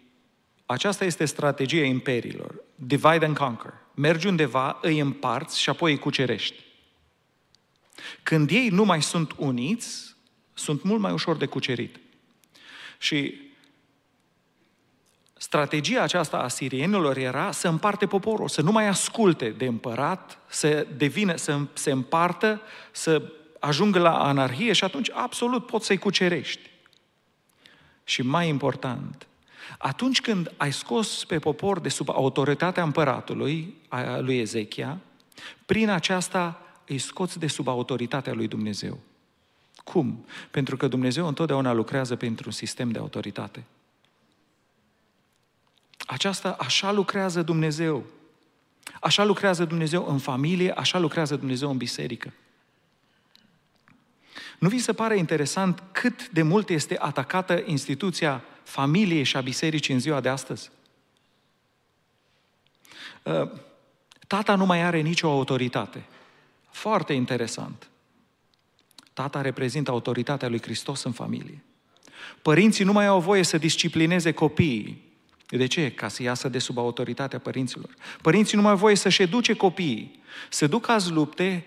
aceasta 0.65 1.05
este 1.05 1.25
strategia 1.25 1.83
imperiilor. 1.83 2.55
Divide 2.75 3.25
and 3.25 3.37
conquer. 3.37 3.73
Mergi 3.93 4.27
undeva, 4.27 4.79
îi 4.81 4.99
împarți 4.99 5.59
și 5.61 5.69
apoi 5.69 5.91
îi 5.91 5.99
cucerești. 5.99 6.64
Când 8.23 8.49
ei 8.49 8.67
nu 8.67 8.83
mai 8.83 9.01
sunt 9.01 9.33
uniți, 9.37 10.15
sunt 10.53 10.83
mult 10.83 10.99
mai 10.99 11.11
ușor 11.11 11.37
de 11.37 11.45
cucerit. 11.45 11.99
Și 12.97 13.41
strategia 15.37 16.01
aceasta 16.01 16.37
a 16.37 16.47
sirienilor 16.47 17.17
era 17.17 17.51
să 17.51 17.67
împarte 17.67 18.07
poporul, 18.07 18.47
să 18.47 18.61
nu 18.61 18.71
mai 18.71 18.87
asculte 18.87 19.49
de 19.49 19.65
împărat, 19.65 20.39
să 20.47 20.87
devină, 20.97 21.35
să 21.35 21.59
se 21.73 21.91
împartă, 21.91 22.61
să 22.91 23.31
ajungă 23.59 23.99
la 23.99 24.23
anarhie 24.23 24.73
și 24.73 24.83
atunci 24.83 25.11
absolut 25.13 25.65
poți 25.65 25.85
să-i 25.85 25.97
cucerești. 25.97 26.69
Și 28.03 28.21
mai 28.21 28.47
important, 28.47 29.27
atunci 29.77 30.21
când 30.21 30.53
ai 30.57 30.73
scos 30.73 31.25
pe 31.25 31.39
popor 31.39 31.79
de 31.79 31.89
sub 31.89 32.09
autoritatea 32.09 32.83
împăratului, 32.83 33.75
a 33.87 34.17
lui 34.17 34.39
Ezechia, 34.39 34.97
prin 35.65 35.89
aceasta 35.89 36.64
îi 36.87 36.97
scoți 36.97 37.39
de 37.39 37.47
sub 37.47 37.67
autoritatea 37.67 38.33
lui 38.33 38.47
Dumnezeu. 38.47 38.99
Cum? 39.83 40.25
Pentru 40.51 40.77
că 40.77 40.87
Dumnezeu 40.87 41.27
întotdeauna 41.27 41.73
lucrează 41.73 42.15
pentru 42.15 42.43
un 42.45 42.51
sistem 42.51 42.91
de 42.91 42.99
autoritate. 42.99 43.63
Aceasta, 46.05 46.55
așa 46.59 46.91
lucrează 46.91 47.41
Dumnezeu. 47.41 48.03
Așa 49.01 49.23
lucrează 49.23 49.65
Dumnezeu 49.65 50.05
în 50.07 50.17
familie, 50.17 50.71
așa 50.71 50.99
lucrează 50.99 51.35
Dumnezeu 51.35 51.69
în 51.69 51.77
biserică. 51.77 52.33
Nu 54.59 54.69
vi 54.69 54.79
se 54.79 54.93
pare 54.93 55.17
interesant 55.17 55.83
cât 55.91 56.29
de 56.29 56.41
mult 56.41 56.69
este 56.69 56.97
atacată 56.99 57.63
instituția 57.65 58.43
familiei 58.63 59.23
și 59.23 59.37
a 59.37 59.41
bisericii 59.41 59.93
în 59.93 59.99
ziua 59.99 60.19
de 60.19 60.29
astăzi? 60.29 60.71
Uh, 63.23 63.51
tata 64.27 64.55
nu 64.55 64.65
mai 64.65 64.81
are 64.81 64.99
nicio 64.99 65.29
autoritate. 65.29 66.05
Foarte 66.75 67.13
interesant. 67.13 67.89
Tata 69.13 69.41
reprezintă 69.41 69.91
autoritatea 69.91 70.47
lui 70.47 70.61
Hristos 70.61 71.03
în 71.03 71.11
familie. 71.11 71.63
Părinții 72.41 72.83
nu 72.83 72.91
mai 72.91 73.05
au 73.05 73.19
voie 73.19 73.43
să 73.43 73.57
disciplineze 73.57 74.31
copiii. 74.31 75.03
De 75.47 75.65
ce? 75.67 75.91
Ca 75.91 76.07
să 76.07 76.23
iasă 76.23 76.49
de 76.49 76.59
sub 76.59 76.77
autoritatea 76.77 77.39
părinților. 77.39 77.89
Părinții 78.21 78.55
nu 78.55 78.63
mai 78.63 78.71
au 78.71 78.77
voie 78.77 78.95
să-și 78.95 79.21
educe 79.21 79.53
copiii. 79.53 80.21
Se 80.49 80.67
duc 80.67 80.87
azi 80.87 81.11
lupte 81.11 81.65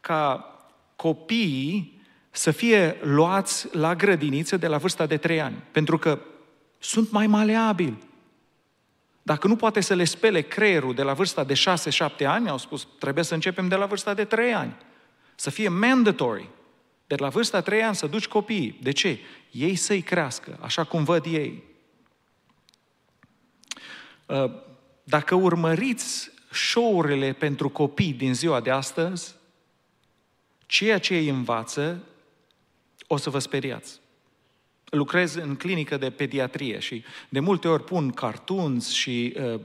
ca 0.00 0.54
copiii 0.96 2.00
să 2.30 2.50
fie 2.50 2.96
luați 3.02 3.76
la 3.76 3.94
grădiniță 3.94 4.56
de 4.56 4.66
la 4.66 4.78
vârsta 4.78 5.06
de 5.06 5.16
trei 5.16 5.40
ani. 5.40 5.62
Pentru 5.70 5.98
că 5.98 6.20
sunt 6.78 7.10
mai 7.10 7.26
maleabili. 7.26 7.98
Dacă 9.28 9.46
nu 9.46 9.56
poate 9.56 9.80
să 9.80 9.94
le 9.94 10.04
spele 10.04 10.40
creierul 10.40 10.94
de 10.94 11.02
la 11.02 11.12
vârsta 11.12 11.44
de 11.44 11.54
6-7 11.54 12.26
ani, 12.26 12.48
au 12.48 12.58
spus, 12.58 12.88
trebuie 12.98 13.24
să 13.24 13.34
începem 13.34 13.68
de 13.68 13.74
la 13.74 13.86
vârsta 13.86 14.14
de 14.14 14.24
3 14.24 14.54
ani. 14.54 14.76
Să 15.34 15.50
fie 15.50 15.68
mandatory. 15.68 16.48
De 17.06 17.14
la 17.18 17.28
vârsta 17.28 17.60
3 17.60 17.82
ani 17.82 17.94
să 17.94 18.06
duci 18.06 18.28
copiii. 18.28 18.78
De 18.82 18.90
ce? 18.90 19.18
Ei 19.50 19.74
să-i 19.74 20.00
crească, 20.00 20.58
așa 20.60 20.84
cum 20.84 21.04
văd 21.04 21.24
ei. 21.24 21.62
Uh, 24.26 24.50
dacă 25.04 25.34
urmăriți 25.34 26.30
show-urile 26.52 27.32
pentru 27.32 27.68
copii 27.68 28.12
din 28.12 28.34
ziua 28.34 28.60
de 28.60 28.70
astăzi, 28.70 29.34
ceea 30.66 30.98
ce 30.98 31.16
îi 31.16 31.28
învață, 31.28 32.02
o 33.06 33.16
să 33.16 33.30
vă 33.30 33.38
speriați 33.38 34.00
lucrez 34.90 35.34
în 35.34 35.56
clinică 35.56 35.96
de 35.96 36.10
pediatrie 36.10 36.78
și 36.78 37.04
de 37.28 37.40
multe 37.40 37.68
ori 37.68 37.84
pun 37.84 38.10
cartoons 38.10 38.90
și 38.90 39.34
uh, 39.36 39.60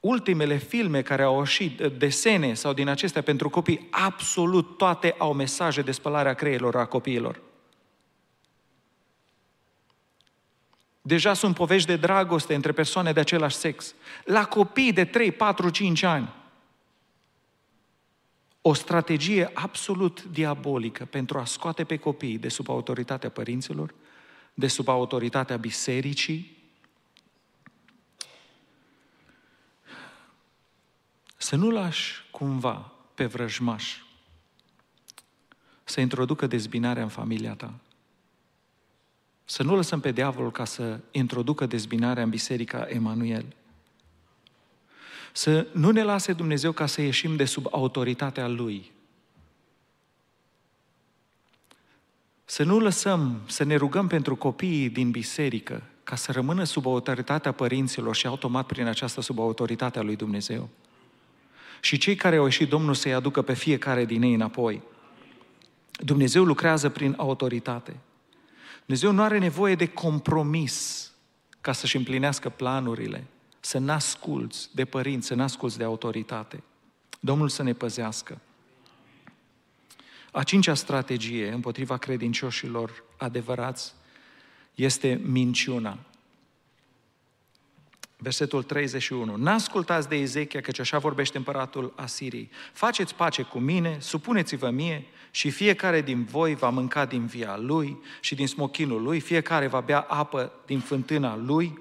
ultimele 0.00 0.56
filme 0.56 1.02
care 1.02 1.22
au 1.22 1.38
ieșit, 1.38 1.80
uh, 1.80 1.92
desene 1.98 2.54
sau 2.54 2.72
din 2.72 2.88
acestea 2.88 3.22
pentru 3.22 3.48
copii, 3.48 3.88
absolut 3.90 4.76
toate 4.76 5.14
au 5.18 5.32
mesaje 5.32 5.82
de 5.82 5.92
spălare 5.92 6.28
a 6.28 6.34
creierilor 6.34 6.76
a 6.76 6.86
copiilor. 6.86 7.40
Deja 11.02 11.32
sunt 11.32 11.54
povești 11.54 11.86
de 11.86 11.96
dragoste 11.96 12.54
între 12.54 12.72
persoane 12.72 13.12
de 13.12 13.20
același 13.20 13.56
sex. 13.56 13.94
La 14.24 14.44
copii 14.44 14.92
de 14.92 15.04
3, 15.04 15.32
4, 15.32 15.70
5 15.70 16.02
ani. 16.02 16.32
O 18.60 18.74
strategie 18.74 19.50
absolut 19.54 20.22
diabolică 20.22 21.04
pentru 21.04 21.38
a 21.38 21.44
scoate 21.44 21.84
pe 21.84 21.96
copii 21.96 22.38
de 22.38 22.48
sub 22.48 22.68
autoritatea 22.68 23.30
părinților 23.30 23.94
de 24.54 24.66
sub 24.66 24.88
autoritatea 24.88 25.56
bisericii, 25.56 26.60
să 31.36 31.56
nu 31.56 31.70
lași 31.70 32.24
cumva 32.30 32.92
pe 33.14 33.26
vrăjmaș 33.26 34.02
să 35.92 36.00
introducă 36.00 36.46
dezbinarea 36.46 37.02
în 37.02 37.08
familia 37.08 37.54
ta. 37.54 37.74
Să 39.44 39.62
nu 39.62 39.74
lăsăm 39.74 40.00
pe 40.00 40.12
diavolul 40.12 40.50
ca 40.50 40.64
să 40.64 41.00
introducă 41.10 41.66
dezbinarea 41.66 42.22
în 42.22 42.30
biserica 42.30 42.86
Emanuel. 42.88 43.44
Să 45.32 45.66
nu 45.72 45.90
ne 45.90 46.02
lase 46.02 46.32
Dumnezeu 46.32 46.72
ca 46.72 46.86
să 46.86 47.00
ieșim 47.00 47.36
de 47.36 47.44
sub 47.44 47.66
autoritatea 47.70 48.48
Lui. 48.48 48.92
Să 52.44 52.62
nu 52.62 52.78
lăsăm 52.78 53.40
să 53.46 53.64
ne 53.64 53.76
rugăm 53.76 54.06
pentru 54.06 54.36
copiii 54.36 54.88
din 54.88 55.10
biserică 55.10 55.82
ca 56.04 56.16
să 56.16 56.32
rămână 56.32 56.64
sub 56.64 56.86
autoritatea 56.86 57.52
părinților 57.52 58.14
și 58.14 58.26
automat 58.26 58.66
prin 58.66 58.86
aceasta 58.86 59.20
sub 59.20 59.38
autoritatea 59.38 60.02
lui 60.02 60.16
Dumnezeu. 60.16 60.68
Și 61.80 61.98
cei 61.98 62.14
care 62.14 62.36
au 62.36 62.44
ieșit 62.44 62.68
Domnul 62.68 62.94
să-i 62.94 63.14
aducă 63.14 63.42
pe 63.42 63.54
fiecare 63.54 64.04
din 64.04 64.22
ei 64.22 64.34
înapoi. 64.34 64.82
Dumnezeu 65.90 66.44
lucrează 66.44 66.88
prin 66.88 67.14
autoritate. 67.16 67.96
Dumnezeu 68.84 69.12
nu 69.12 69.22
are 69.22 69.38
nevoie 69.38 69.74
de 69.74 69.86
compromis 69.86 71.06
ca 71.60 71.72
să-și 71.72 71.96
împlinească 71.96 72.48
planurile, 72.48 73.24
să 73.60 73.78
n-asculți 73.78 74.68
de 74.74 74.84
părinți, 74.84 75.26
să 75.26 75.34
n-asculți 75.34 75.78
de 75.78 75.84
autoritate. 75.84 76.62
Domnul 77.20 77.48
să 77.48 77.62
ne 77.62 77.72
păzească. 77.72 78.40
A 80.34 80.42
cincea 80.42 80.74
strategie 80.74 81.50
împotriva 81.50 81.96
credincioșilor 81.96 83.04
adevărați 83.16 83.94
este 84.74 85.20
minciuna. 85.24 85.98
Versetul 88.16 88.62
31. 88.62 89.36
N-ascultați 89.36 90.08
de 90.08 90.16
Ezechia, 90.16 90.60
căci 90.60 90.78
așa 90.78 90.98
vorbește 90.98 91.36
împăratul 91.36 91.92
Asiriei. 91.96 92.50
Faceți 92.72 93.14
pace 93.14 93.42
cu 93.42 93.58
mine, 93.58 93.96
supuneți-vă 94.00 94.70
mie 94.70 95.06
și 95.30 95.50
fiecare 95.50 96.00
din 96.00 96.24
voi 96.24 96.54
va 96.54 96.68
mânca 96.68 97.04
din 97.04 97.26
via 97.26 97.56
lui 97.56 97.98
și 98.20 98.34
din 98.34 98.46
smochinul 98.46 99.02
lui, 99.02 99.20
fiecare 99.20 99.66
va 99.66 99.80
bea 99.80 100.00
apă 100.00 100.52
din 100.66 100.80
fântâna 100.80 101.36
lui. 101.36 101.78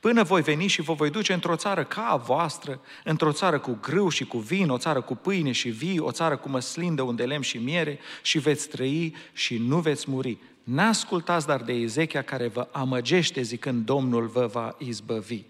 Până 0.00 0.22
voi 0.22 0.42
veni 0.42 0.66
și 0.66 0.82
vă 0.82 0.92
voi 0.92 1.10
duce 1.10 1.32
într-o 1.32 1.56
țară 1.56 1.84
ca 1.84 2.06
a 2.06 2.16
voastră, 2.16 2.80
într-o 3.04 3.32
țară 3.32 3.58
cu 3.58 3.78
grâu 3.80 4.08
și 4.08 4.24
cu 4.24 4.38
vin, 4.38 4.70
o 4.70 4.78
țară 4.78 5.00
cu 5.00 5.14
pâine 5.14 5.52
și 5.52 5.68
vii, 5.68 5.98
o 5.98 6.10
țară 6.10 6.36
cu 6.36 6.48
măslin 6.48 6.98
unde 6.98 7.24
lemn 7.24 7.42
și 7.42 7.58
miere 7.58 7.98
și 8.22 8.38
veți 8.38 8.68
trăi 8.68 9.14
și 9.32 9.58
nu 9.58 9.78
veți 9.78 10.10
muri. 10.10 10.38
N-ascultați 10.62 11.46
dar 11.46 11.62
de 11.62 11.72
Ezechia 11.72 12.22
care 12.22 12.48
vă 12.48 12.68
amăgește 12.72 13.42
zicând 13.42 13.84
Domnul 13.84 14.26
vă 14.26 14.46
va 14.46 14.76
izbăvi. 14.78 15.42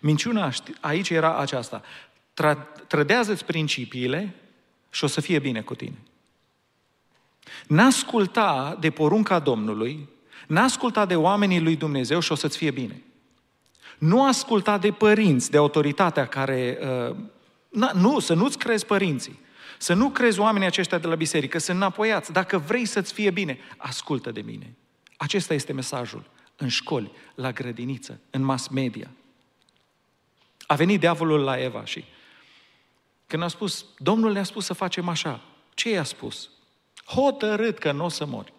Minciuna 0.00 0.52
aici 0.80 1.10
era 1.10 1.38
aceasta. 1.38 1.82
Trădează-ți 2.86 3.44
principiile 3.44 4.34
și 4.90 5.04
o 5.04 5.06
să 5.06 5.20
fie 5.20 5.38
bine 5.38 5.60
cu 5.60 5.74
tine. 5.74 5.98
N-asculta 7.66 8.76
de 8.80 8.90
porunca 8.90 9.38
Domnului, 9.38 10.08
n-asculta 10.46 11.06
de 11.06 11.16
oamenii 11.16 11.60
lui 11.60 11.76
Dumnezeu 11.76 12.20
și 12.20 12.32
o 12.32 12.34
să-ți 12.34 12.56
fie 12.56 12.70
bine. 12.70 13.02
Nu 13.98 14.26
asculta 14.26 14.78
de 14.78 14.90
părinți, 14.90 15.50
de 15.50 15.56
autoritatea 15.56 16.26
care... 16.26 16.78
Uh, 17.08 17.16
na, 17.68 17.90
nu, 17.94 18.18
să 18.18 18.34
nu-ți 18.34 18.58
crezi 18.58 18.86
părinții. 18.86 19.40
Să 19.78 19.94
nu 19.94 20.10
crezi 20.10 20.40
oamenii 20.40 20.66
aceștia 20.66 20.98
de 20.98 21.06
la 21.06 21.14
biserică, 21.14 21.58
să 21.58 21.72
înapoiați. 21.72 22.32
Dacă 22.32 22.58
vrei 22.58 22.84
să-ți 22.84 23.12
fie 23.12 23.30
bine, 23.30 23.58
ascultă 23.76 24.30
de 24.30 24.40
mine. 24.40 24.74
Acesta 25.16 25.54
este 25.54 25.72
mesajul. 25.72 26.30
În 26.56 26.68
școli, 26.68 27.12
la 27.34 27.52
grădiniță, 27.52 28.20
în 28.30 28.42
mass 28.42 28.68
media. 28.68 29.10
A 30.66 30.74
venit 30.74 31.00
diavolul 31.00 31.40
la 31.40 31.62
Eva 31.62 31.84
și 31.84 32.04
când 33.26 33.42
a 33.42 33.48
spus, 33.48 33.86
Domnul 33.98 34.32
ne-a 34.32 34.42
spus 34.42 34.64
să 34.64 34.72
facem 34.72 35.08
așa, 35.08 35.40
ce 35.74 35.90
i-a 35.90 36.04
spus? 36.04 36.50
Hotărât 37.04 37.78
că 37.78 37.92
nu 37.92 38.04
o 38.04 38.08
să 38.08 38.26
mori. 38.26 38.52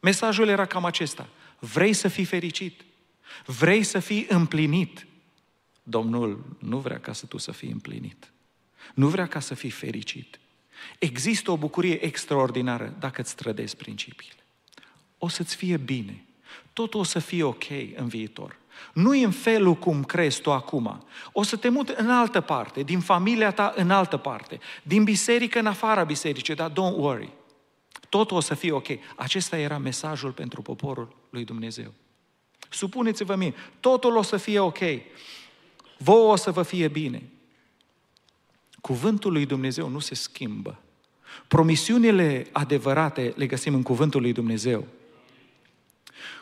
Mesajul 0.00 0.48
era 0.48 0.66
cam 0.66 0.84
acesta. 0.84 1.28
Vrei 1.58 1.92
să 1.92 2.08
fii 2.08 2.24
fericit? 2.24 2.84
Vrei 3.46 3.82
să 3.82 3.98
fii 3.98 4.26
împlinit? 4.28 5.06
Domnul 5.82 6.56
nu 6.58 6.78
vrea 6.78 7.00
ca 7.00 7.12
să 7.12 7.26
tu 7.26 7.38
să 7.38 7.52
fii 7.52 7.70
împlinit. 7.70 8.32
Nu 8.94 9.08
vrea 9.08 9.26
ca 9.26 9.40
să 9.40 9.54
fii 9.54 9.70
fericit. 9.70 10.38
Există 10.98 11.50
o 11.50 11.56
bucurie 11.56 12.04
extraordinară 12.04 12.94
dacă 12.98 13.20
îți 13.20 13.36
trădezi 13.36 13.76
principiile. 13.76 14.42
O 15.18 15.28
să-ți 15.28 15.56
fie 15.56 15.76
bine. 15.76 16.24
Totul 16.72 17.00
o 17.00 17.02
să 17.02 17.18
fie 17.18 17.42
ok 17.42 17.64
în 17.94 18.08
viitor. 18.08 18.56
Nu 18.92 19.14
e 19.14 19.24
în 19.24 19.30
felul 19.30 19.74
cum 19.74 20.04
crezi 20.04 20.40
tu 20.40 20.52
acum. 20.52 21.04
O 21.32 21.42
să 21.42 21.56
te 21.56 21.68
muți 21.68 21.92
în 21.96 22.10
altă 22.10 22.40
parte, 22.40 22.82
din 22.82 23.00
familia 23.00 23.50
ta 23.50 23.72
în 23.76 23.90
altă 23.90 24.16
parte, 24.16 24.58
din 24.82 25.04
biserică 25.04 25.58
în 25.58 25.66
afara 25.66 26.04
bisericii, 26.04 26.54
dar 26.54 26.70
don't 26.70 26.96
worry. 26.96 27.32
Totul 28.08 28.36
o 28.36 28.40
să 28.40 28.54
fie 28.54 28.72
ok. 28.72 28.86
Acesta 29.16 29.58
era 29.58 29.78
mesajul 29.78 30.32
pentru 30.32 30.62
poporul 30.62 31.16
lui 31.30 31.44
Dumnezeu. 31.44 31.92
Supuneți-vă 32.70 33.34
mie, 33.34 33.54
totul 33.80 34.16
o 34.16 34.22
să 34.22 34.36
fie 34.36 34.58
ok. 34.58 34.78
Vouă 35.98 36.32
o 36.32 36.36
să 36.36 36.50
vă 36.50 36.62
fie 36.62 36.88
bine. 36.88 37.22
Cuvântul 38.80 39.32
lui 39.32 39.46
Dumnezeu 39.46 39.88
nu 39.88 39.98
se 39.98 40.14
schimbă. 40.14 40.78
Promisiunile 41.48 42.46
adevărate 42.52 43.32
le 43.36 43.46
găsim 43.46 43.74
în 43.74 43.82
Cuvântul 43.82 44.20
lui 44.20 44.32
Dumnezeu. 44.32 44.86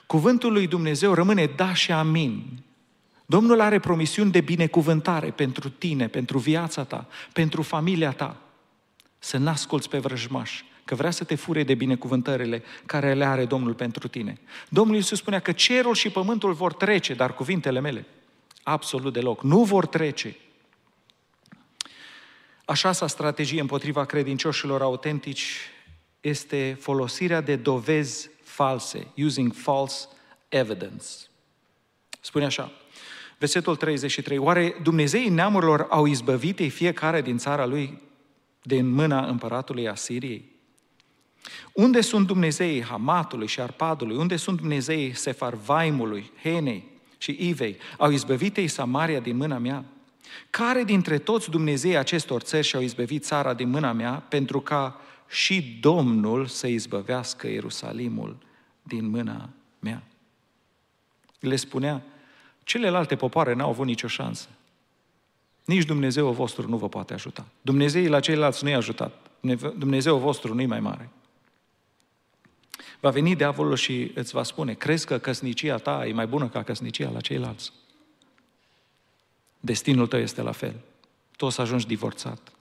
Cuvântul 0.06 0.52
lui 0.52 0.66
Dumnezeu 0.66 1.14
rămâne 1.14 1.46
da 1.46 1.74
și 1.74 1.92
amin. 1.92 2.62
Domnul 3.26 3.60
are 3.60 3.78
promisiuni 3.78 4.30
de 4.30 4.40
binecuvântare 4.40 5.30
pentru 5.30 5.68
tine, 5.68 6.08
pentru 6.08 6.38
viața 6.38 6.84
ta, 6.84 7.06
pentru 7.32 7.62
familia 7.62 8.12
ta. 8.12 8.40
Să 9.18 9.36
n-asculți 9.36 9.88
pe 9.88 9.98
vrăjmaș, 9.98 10.62
că 10.86 10.94
vrea 10.94 11.10
să 11.10 11.24
te 11.24 11.34
fure 11.34 11.62
de 11.62 11.74
binecuvântările 11.74 12.62
care 12.86 13.14
le 13.14 13.24
are 13.24 13.44
Domnul 13.44 13.74
pentru 13.74 14.08
tine. 14.08 14.38
Domnul 14.68 14.96
Iisus 14.96 15.18
spunea 15.18 15.40
că 15.40 15.52
cerul 15.52 15.94
și 15.94 16.10
pământul 16.10 16.52
vor 16.52 16.72
trece, 16.72 17.14
dar 17.14 17.34
cuvintele 17.34 17.80
mele, 17.80 18.06
absolut 18.62 19.12
deloc, 19.12 19.42
nu 19.42 19.62
vor 19.62 19.86
trece. 19.86 20.36
Așa 22.64 22.92
sa 22.92 23.06
strategie 23.06 23.60
împotriva 23.60 24.04
credincioșilor 24.04 24.82
autentici 24.82 25.58
este 26.20 26.76
folosirea 26.80 27.40
de 27.40 27.56
dovezi 27.56 28.30
false, 28.42 29.06
using 29.16 29.52
false 29.52 30.08
evidence. 30.48 31.06
Spune 32.20 32.44
așa, 32.44 32.72
versetul 33.38 33.76
33, 33.76 34.38
oare 34.38 34.76
Dumnezeii 34.82 35.28
neamurilor 35.28 35.86
au 35.90 36.06
izbăvit 36.06 36.58
ei 36.58 36.70
fiecare 36.70 37.22
din 37.22 37.38
țara 37.38 37.64
lui 37.64 38.02
din 38.62 38.88
mâna 38.88 39.26
împăratului 39.26 39.88
Asiriei? 39.88 40.55
Unde 41.72 42.00
sunt 42.00 42.26
Dumnezeii 42.26 42.82
Hamatului 42.82 43.46
și 43.46 43.60
Arpadului? 43.60 44.16
Unde 44.16 44.36
sunt 44.36 44.60
Dumnezeii 44.60 45.14
Sefarvaimului, 45.14 46.30
Henei 46.42 46.84
și 47.18 47.36
Ivei? 47.38 47.76
Au 47.98 48.10
izbăvit 48.10 48.56
ei 48.56 48.68
Samaria 48.68 49.20
din 49.20 49.36
mâna 49.36 49.58
mea? 49.58 49.84
Care 50.50 50.84
dintre 50.84 51.18
toți 51.18 51.50
Dumnezeii 51.50 51.96
acestor 51.96 52.40
țări 52.40 52.66
și-au 52.66 52.82
izbăvit 52.82 53.24
țara 53.24 53.54
din 53.54 53.68
mâna 53.68 53.92
mea 53.92 54.12
pentru 54.28 54.60
ca 54.60 55.00
și 55.28 55.78
Domnul 55.80 56.46
să 56.46 56.66
izbăvească 56.66 57.46
Ierusalimul 57.46 58.36
din 58.82 59.08
mâna 59.08 59.48
mea. 59.78 60.02
Le 61.40 61.56
spunea, 61.56 62.02
celelalte 62.64 63.16
popoare 63.16 63.54
n-au 63.54 63.68
avut 63.68 63.86
nicio 63.86 64.08
șansă. 64.08 64.48
Nici 65.64 65.84
Dumnezeu 65.84 66.32
vostru 66.32 66.68
nu 66.68 66.76
vă 66.76 66.88
poate 66.88 67.14
ajuta. 67.14 67.46
Dumnezeii 67.60 68.08
la 68.08 68.20
ceilalți 68.20 68.64
nu 68.64 68.70
i-a 68.70 68.76
ajutat. 68.76 69.30
Dumnezeu 69.76 70.18
vostru 70.18 70.54
nu-i 70.54 70.66
mai 70.66 70.80
mare. 70.80 71.10
Va 73.00 73.10
veni 73.10 73.36
diavolul 73.36 73.76
și 73.76 74.10
îți 74.14 74.32
va 74.32 74.42
spune, 74.42 74.74
crezi 74.74 75.06
că 75.06 75.18
căsnicia 75.18 75.76
ta 75.76 76.06
e 76.06 76.12
mai 76.12 76.26
bună 76.26 76.48
ca 76.48 76.62
căsnicia 76.62 77.10
la 77.10 77.20
ceilalți? 77.20 77.72
Destinul 79.60 80.06
tău 80.06 80.18
este 80.18 80.42
la 80.42 80.52
fel. 80.52 80.74
Tu 81.36 81.44
o 81.44 81.48
să 81.48 81.60
ajungi 81.60 81.86
divorțat. 81.86 82.52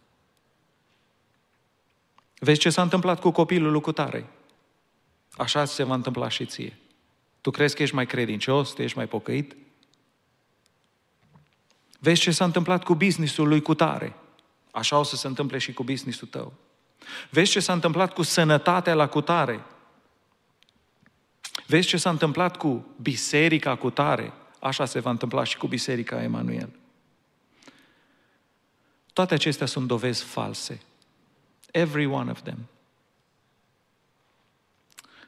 Vezi 2.39 2.59
ce 2.59 2.69
s-a 2.69 2.81
întâmplat 2.81 3.19
cu 3.19 3.31
copilul 3.31 3.71
lui 3.71 3.81
Cutare? 3.81 4.29
Așa 5.31 5.65
se 5.65 5.83
va 5.83 5.93
întâmpla 5.93 6.29
și 6.29 6.45
ție. 6.45 6.77
Tu 7.41 7.51
crezi 7.51 7.75
că 7.75 7.83
ești 7.83 7.95
mai 7.95 8.05
credincios, 8.05 8.69
tu 8.69 8.81
ești 8.81 8.97
mai 8.97 9.07
pocăit? 9.07 9.55
Vezi 11.99 12.21
ce 12.21 12.31
s-a 12.31 12.45
întâmplat 12.45 12.83
cu 12.83 12.95
businessul 12.95 13.47
lui 13.47 13.61
Cutare? 13.61 14.15
Așa 14.71 14.99
o 14.99 15.03
să 15.03 15.15
se 15.15 15.27
întâmple 15.27 15.57
și 15.57 15.73
cu 15.73 15.83
businessul 15.83 16.27
tău. 16.27 16.53
Vezi 17.29 17.51
ce 17.51 17.59
s-a 17.59 17.73
întâmplat 17.73 18.13
cu 18.13 18.21
sănătatea 18.21 18.93
la 18.93 19.07
Cutare? 19.07 19.65
Vezi 21.65 21.87
ce 21.87 21.97
s-a 21.97 22.09
întâmplat 22.09 22.57
cu 22.57 22.85
biserica 23.01 23.75
Cutare? 23.75 24.33
Așa 24.59 24.85
se 24.85 24.99
va 24.99 25.09
întâmpla 25.09 25.43
și 25.43 25.57
cu 25.57 25.67
biserica 25.67 26.23
Emanuel. 26.23 26.69
Toate 29.13 29.33
acestea 29.33 29.65
sunt 29.65 29.87
dovezi 29.87 30.23
false. 30.23 30.81
Every 31.71 32.05
one 32.05 32.31
of 32.31 32.41
them. 32.41 32.57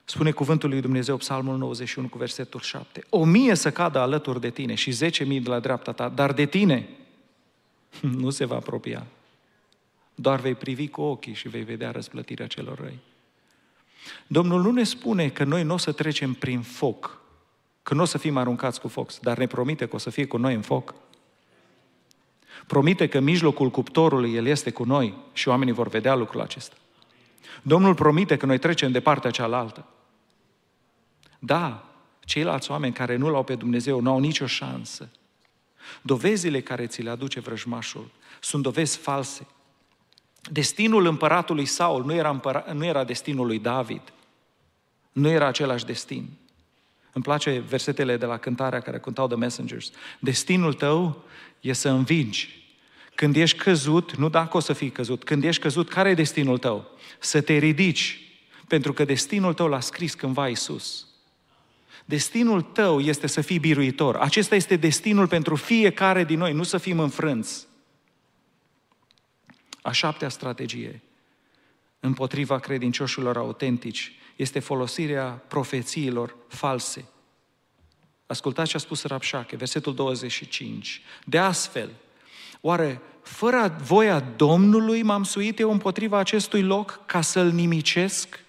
Spune 0.04 0.32
cuvântul 0.32 0.69
lui 0.69 0.82
Dumnezeu, 0.82 1.17
Psalmul 1.17 1.58
91 1.58 2.08
cu 2.08 2.17
versetul 2.17 2.60
7. 2.60 3.04
O 3.10 3.23
mie 3.23 3.56
să 3.56 3.71
cadă 3.71 4.00
alături 4.00 4.39
de 4.39 4.50
tine 4.50 4.73
și 4.73 4.91
zece 4.91 5.23
mii 5.23 5.39
de 5.39 5.50
la 5.50 5.60
dreapta 5.60 5.91
ta, 5.91 6.10
dar 6.10 6.34
de 6.34 6.45
tine 6.45 6.89
nu 8.21 8.30
se 8.30 8.45
va 8.45 8.56
apropia. 8.56 9.06
Doar 10.15 10.39
vei 10.39 10.56
privi 10.56 10.88
cu 10.88 11.02
ochii 11.02 11.34
și 11.34 11.47
vei 11.47 11.63
vedea 11.63 11.91
răsplătirea 11.91 12.47
celor 12.47 12.80
răi. 12.80 13.00
Domnul 14.28 14.62
nu 14.62 14.72
ne 14.72 14.84
spune 14.84 15.30
că 15.30 15.44
noi 15.44 15.64
nu 15.64 15.74
o 15.74 15.78
să 15.78 15.92
trecem 15.92 16.34
prin 16.34 16.62
foc, 16.62 17.22
că 17.84 17.94
nu 17.94 18.02
o 18.02 18.06
să 18.06 18.18
fim 18.18 18.38
aruncați 18.38 18.82
cu 18.82 18.88
foc, 18.88 19.20
dar 19.20 19.38
ne 19.38 19.48
promite 19.48 19.88
că 19.88 19.96
o 19.96 20.00
să 20.00 20.10
fie 20.10 20.26
cu 20.26 20.38
noi 20.38 20.54
în 20.54 20.62
foc. 20.62 20.96
Promite 22.68 23.08
că 23.08 23.18
în 23.18 23.24
mijlocul 23.24 23.70
cuptorului 23.70 24.34
El 24.34 24.46
este 24.46 24.72
cu 24.72 24.84
noi 24.84 25.18
și 25.34 25.48
oamenii 25.48 25.74
vor 25.74 25.88
vedea 25.88 26.16
lucrul 26.16 26.42
acesta. 26.42 26.76
Domnul 27.62 27.96
promite 27.96 28.38
că 28.38 28.46
noi 28.46 28.58
trecem 28.58 28.92
de 28.92 29.00
partea 29.00 29.32
cealaltă. 29.32 29.86
Da, 31.40 31.92
ceilalți 32.20 32.72
oameni 32.72 32.94
care 32.94 33.16
nu 33.16 33.30
l-au 33.30 33.44
pe 33.44 33.56
Dumnezeu 33.56 34.00
nu 34.00 34.12
au 34.12 34.20
nicio 34.20 34.46
șansă. 34.46 35.10
Dovezile 36.02 36.62
care 36.62 36.88
ți 36.88 37.02
le 37.02 37.10
aduce 37.10 37.40
vrăjmașul 37.40 38.12
sunt 38.42 38.64
dovezi 38.64 38.98
false. 38.98 39.48
Destinul 40.50 41.06
împăratului 41.06 41.65
Saul 41.65 42.06
nu 42.06 42.13
era, 42.13 42.29
împăra, 42.29 42.65
nu 42.73 42.85
era 42.85 43.04
destinul 43.04 43.45
lui 43.45 43.60
David. 43.60 44.02
Nu 45.12 45.29
era 45.29 45.48
același 45.48 45.85
destin. 45.85 46.29
Îmi 47.13 47.23
place 47.23 47.60
versetele 47.60 48.17
de 48.17 48.25
la 48.25 48.37
cântarea 48.37 48.79
care 48.79 49.00
cântau 49.00 49.27
The 49.27 49.37
Messengers. 49.37 49.91
Destinul 50.19 50.73
tău 50.73 51.23
e 51.60 51.73
să 51.73 51.89
învingi. 51.89 52.65
Când 53.15 53.35
ești 53.35 53.58
căzut, 53.58 54.15
nu 54.15 54.29
dacă 54.29 54.58
o 54.58 54.60
să 54.60 54.73
fii 54.73 54.89
căzut, 54.89 55.23
când 55.23 55.43
ești 55.43 55.62
căzut, 55.62 55.89
care 55.89 56.10
e 56.10 56.13
destinul 56.13 56.58
tău? 56.58 56.91
Să 57.19 57.41
te 57.41 57.58
ridici, 57.58 58.21
pentru 58.67 58.93
că 58.93 59.06
destinul 59.06 59.54
tău 59.54 59.67
l-a 59.67 59.79
scris 59.79 60.13
cândva 60.13 60.48
Isus. 60.48 61.08
Destinul 62.06 62.62
tău 62.62 63.00
este 63.00 63.27
să 63.27 63.41
fii 63.41 63.60
biruitor. 63.60 64.15
Acesta 64.15 64.56
este 64.56 64.75
destinul 64.75 65.27
pentru 65.27 65.56
fiecare 65.56 66.23
din 66.23 66.37
noi, 66.37 66.54
nu 66.54 66.63
să 66.63 66.77
fim 66.77 67.00
înfrânți. 67.00 67.67
A 69.88 69.92
șaptea 69.92 70.29
strategie 70.29 71.02
împotriva 72.00 72.60
credincioșilor 72.60 73.38
autentici 73.38 74.12
este 74.35 74.60
folosirea 74.60 75.25
profețiilor 75.48 76.35
false. 76.48 77.06
Ascultați 78.25 78.69
ce 78.69 78.75
a 78.75 78.79
spus 78.79 79.04
Rapșache, 79.04 79.56
versetul 79.56 79.96
25. 79.96 81.02
De 81.25 81.38
astfel, 81.38 81.90
oare 82.62 83.02
fără 83.21 83.77
voia 83.81 84.19
Domnului 84.19 85.02
m-am 85.02 85.23
suit 85.23 85.60
eu 85.60 85.71
împotriva 85.71 86.17
acestui 86.17 86.63
loc 86.63 87.06
ca 87.06 87.21
să-l 87.21 87.52
nimicesc? 87.52 88.44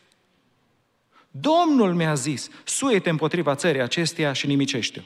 Domnul 1.31 1.95
mi-a 1.95 2.15
zis, 2.15 2.49
suie-te 2.65 3.11
împotriva 3.11 3.55
țării 3.55 3.81
acesteia 3.81 4.33
și 4.33 4.47
nimicește-o. 4.47 5.03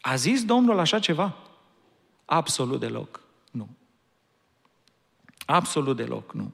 A 0.00 0.14
zis 0.14 0.44
Domnul 0.44 0.78
așa 0.78 0.98
ceva? 0.98 1.36
Absolut 2.24 2.80
deloc, 2.80 3.20
nu. 3.20 3.27
Absolut 5.50 5.96
deloc, 5.96 6.32
nu. 6.32 6.52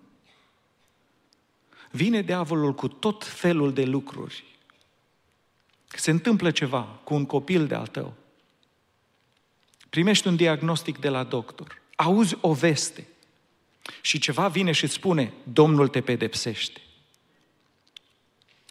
Vine 1.91 2.23
diavolul 2.23 2.75
cu 2.75 2.89
tot 2.89 3.25
felul 3.25 3.73
de 3.73 3.85
lucruri. 3.85 4.45
Se 5.87 6.11
întâmplă 6.11 6.51
ceva 6.51 6.83
cu 7.05 7.15
un 7.15 7.27
copil 7.27 7.67
de 7.67 7.75
al 7.75 7.87
tău. 7.87 8.15
Primești 9.91 10.27
un 10.27 10.37
diagnostic 10.37 10.99
de 10.99 11.09
la 11.09 11.23
doctor. 11.23 11.81
Auzi 11.97 12.37
o 12.41 12.53
veste. 12.53 13.07
Și 14.01 14.19
ceva 14.19 14.49
vine 14.49 14.73
și 14.73 14.85
îți 14.85 14.93
spune, 14.93 15.33
Domnul 15.43 15.89
te 15.89 16.01
pedepsește. 16.01 16.81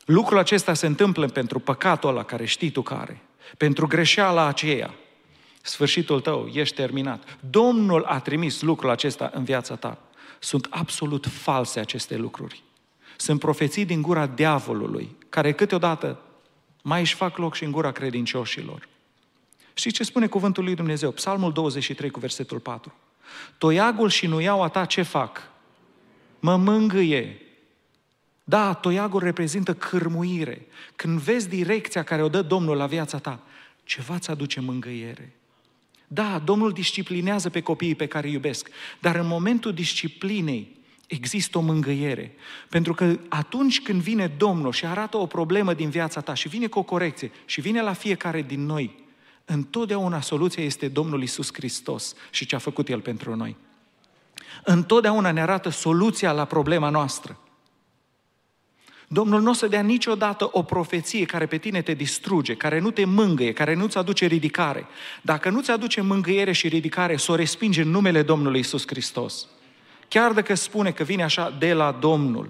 Lucrul 0.06 0.38
acesta 0.38 0.74
se 0.74 0.86
întâmplă 0.86 1.28
pentru 1.28 1.60
păcatul 1.60 2.10
ăla 2.10 2.24
care 2.24 2.46
știi 2.46 2.72
tu 2.72 2.82
care, 2.82 3.22
pentru 3.58 3.88
greșeala 3.88 4.46
aceea. 4.46 4.94
Sfârșitul 5.62 6.22
tău, 6.22 6.48
ești 6.48 6.76
terminat. 6.76 7.38
Domnul 7.50 8.04
a 8.04 8.20
trimis 8.20 8.62
lucrul 8.62 8.90
acesta 8.90 9.32
în 9.34 9.44
viața 9.44 9.76
ta. 9.76 9.98
Sunt 10.44 10.68
absolut 10.70 11.26
false 11.26 11.80
aceste 11.80 12.16
lucruri. 12.16 12.64
Sunt 13.18 13.40
profeții 13.40 13.86
din 13.86 14.02
gura 14.02 14.26
diavolului, 14.26 15.16
care 15.30 15.54
câteodată 15.54 16.20
mai 16.82 17.00
își 17.00 17.16
fac 17.16 17.38
loc 17.38 17.56
și 17.56 17.64
în 17.64 17.72
gura 17.72 17.92
credincioșilor. 17.92 18.88
Și 19.74 19.92
ce 19.92 20.04
spune 20.04 20.28
cuvântul 20.28 20.64
lui 20.64 20.76
Dumnezeu? 20.76 21.12
Psalmul 21.12 21.52
23 21.52 22.10
cu 22.10 22.20
versetul 22.20 22.60
4. 22.60 22.94
Toiagul 23.58 24.10
și 24.10 24.28
nuiaua 24.28 24.68
ta 24.68 24.86
ce 24.86 25.02
fac? 25.02 25.50
Mă 26.40 26.58
mângâie. 26.58 27.42
Da, 28.44 28.74
toiagul 28.74 29.20
reprezintă 29.20 29.74
cârmuire. 29.74 30.68
Când 30.96 31.20
vezi 31.20 31.50
direcția 31.50 32.04
care 32.04 32.24
o 32.24 32.30
dă 32.30 32.42
Domnul 32.42 32.78
la 32.78 32.86
viața 32.86 33.18
ta, 33.18 33.40
ceva 33.84 34.20
ți 34.20 34.30
aduce 34.30 34.60
mângâiere. 34.60 35.36
Da, 36.14 36.42
Domnul 36.46 36.72
disciplinează 36.72 37.50
pe 37.50 37.62
copiii 37.62 37.96
pe 37.96 38.08
care 38.08 38.28
îi 38.28 38.34
iubesc, 38.34 38.70
dar 39.00 39.16
în 39.16 39.28
momentul 39.28 39.74
disciplinei 39.74 40.76
există 41.08 41.58
o 41.58 41.62
mângâiere. 41.62 42.36
Pentru 42.70 42.94
că 42.94 43.20
atunci 43.30 43.82
când 43.82 44.02
vine 44.02 44.28
Domnul 44.38 44.72
și 44.72 44.86
arată 44.86 45.18
o 45.18 45.26
problemă 45.26 45.74
din 45.74 45.90
viața 45.90 46.22
ta 46.22 46.34
și 46.34 46.48
vine 46.48 46.68
cu 46.68 46.80
o 46.80 46.84
corecție 46.84 47.32
și 47.46 47.62
vine 47.62 47.82
la 47.82 47.94
fiecare 47.94 48.42
din 48.42 48.66
noi, 48.66 48.96
întotdeauna 49.46 50.22
soluția 50.22 50.64
este 50.64 50.88
Domnul 50.88 51.22
Isus 51.22 51.54
Hristos 51.54 52.16
și 52.30 52.46
ce 52.46 52.56
a 52.56 52.60
făcut 52.60 52.90
El 52.90 53.02
pentru 53.02 53.36
noi. 53.36 53.56
Întotdeauna 54.64 55.32
ne 55.32 55.42
arată 55.42 55.70
soluția 55.70 56.32
la 56.32 56.46
problema 56.46 56.90
noastră. 56.90 57.38
Domnul 59.08 59.42
nu 59.42 59.50
o 59.50 59.54
să 59.54 59.68
dea 59.68 59.82
niciodată 59.82 60.50
o 60.52 60.64
profeție 60.64 61.26
care 61.26 61.46
pe 61.46 61.58
tine 61.58 61.82
te 61.82 61.94
distruge, 61.94 62.56
care 62.56 62.80
nu 62.80 62.92
te 62.92 63.06
mângâie, 63.06 63.54
care 63.54 63.74
nu-ți 63.74 63.98
aduce 63.98 64.26
ridicare. 64.26 64.86
Dacă 65.22 65.50
nu-ți 65.50 65.72
aduce 65.72 66.02
mângâiere 66.02 66.52
și 66.52 66.68
ridicare, 66.68 67.18
să 67.18 67.32
o 67.32 67.36
respingi 67.36 67.82
în 67.82 67.90
numele 67.90 68.22
Domnului 68.22 68.60
Isus 68.60 68.88
Hristos. 68.88 69.48
Chiar 70.08 70.32
dacă 70.32 70.54
spune 70.54 70.92
că 70.92 71.04
vine 71.04 71.24
așa 71.24 71.56
de 71.60 71.74
la 71.74 71.92
Domnul. 71.92 72.50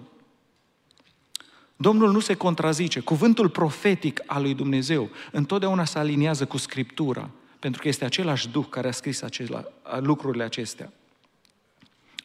Domnul 1.75 2.11
nu 2.11 2.19
se 2.19 2.33
contrazice. 2.33 2.99
Cuvântul 2.99 3.49
profetic 3.49 4.21
al 4.25 4.41
lui 4.41 4.53
Dumnezeu 4.53 5.09
întotdeauna 5.31 5.85
se 5.85 5.99
aliniază 5.99 6.45
cu 6.45 6.57
Scriptura, 6.57 7.29
pentru 7.59 7.81
că 7.81 7.87
este 7.87 8.05
același 8.05 8.49
Duh 8.49 8.65
care 8.69 8.87
a 8.87 8.91
scris 8.91 9.21
acela, 9.21 9.63
lucrurile 9.99 10.43
acestea. 10.43 10.91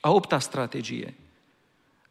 A 0.01 0.11
opta 0.11 0.39
strategie 0.39 1.15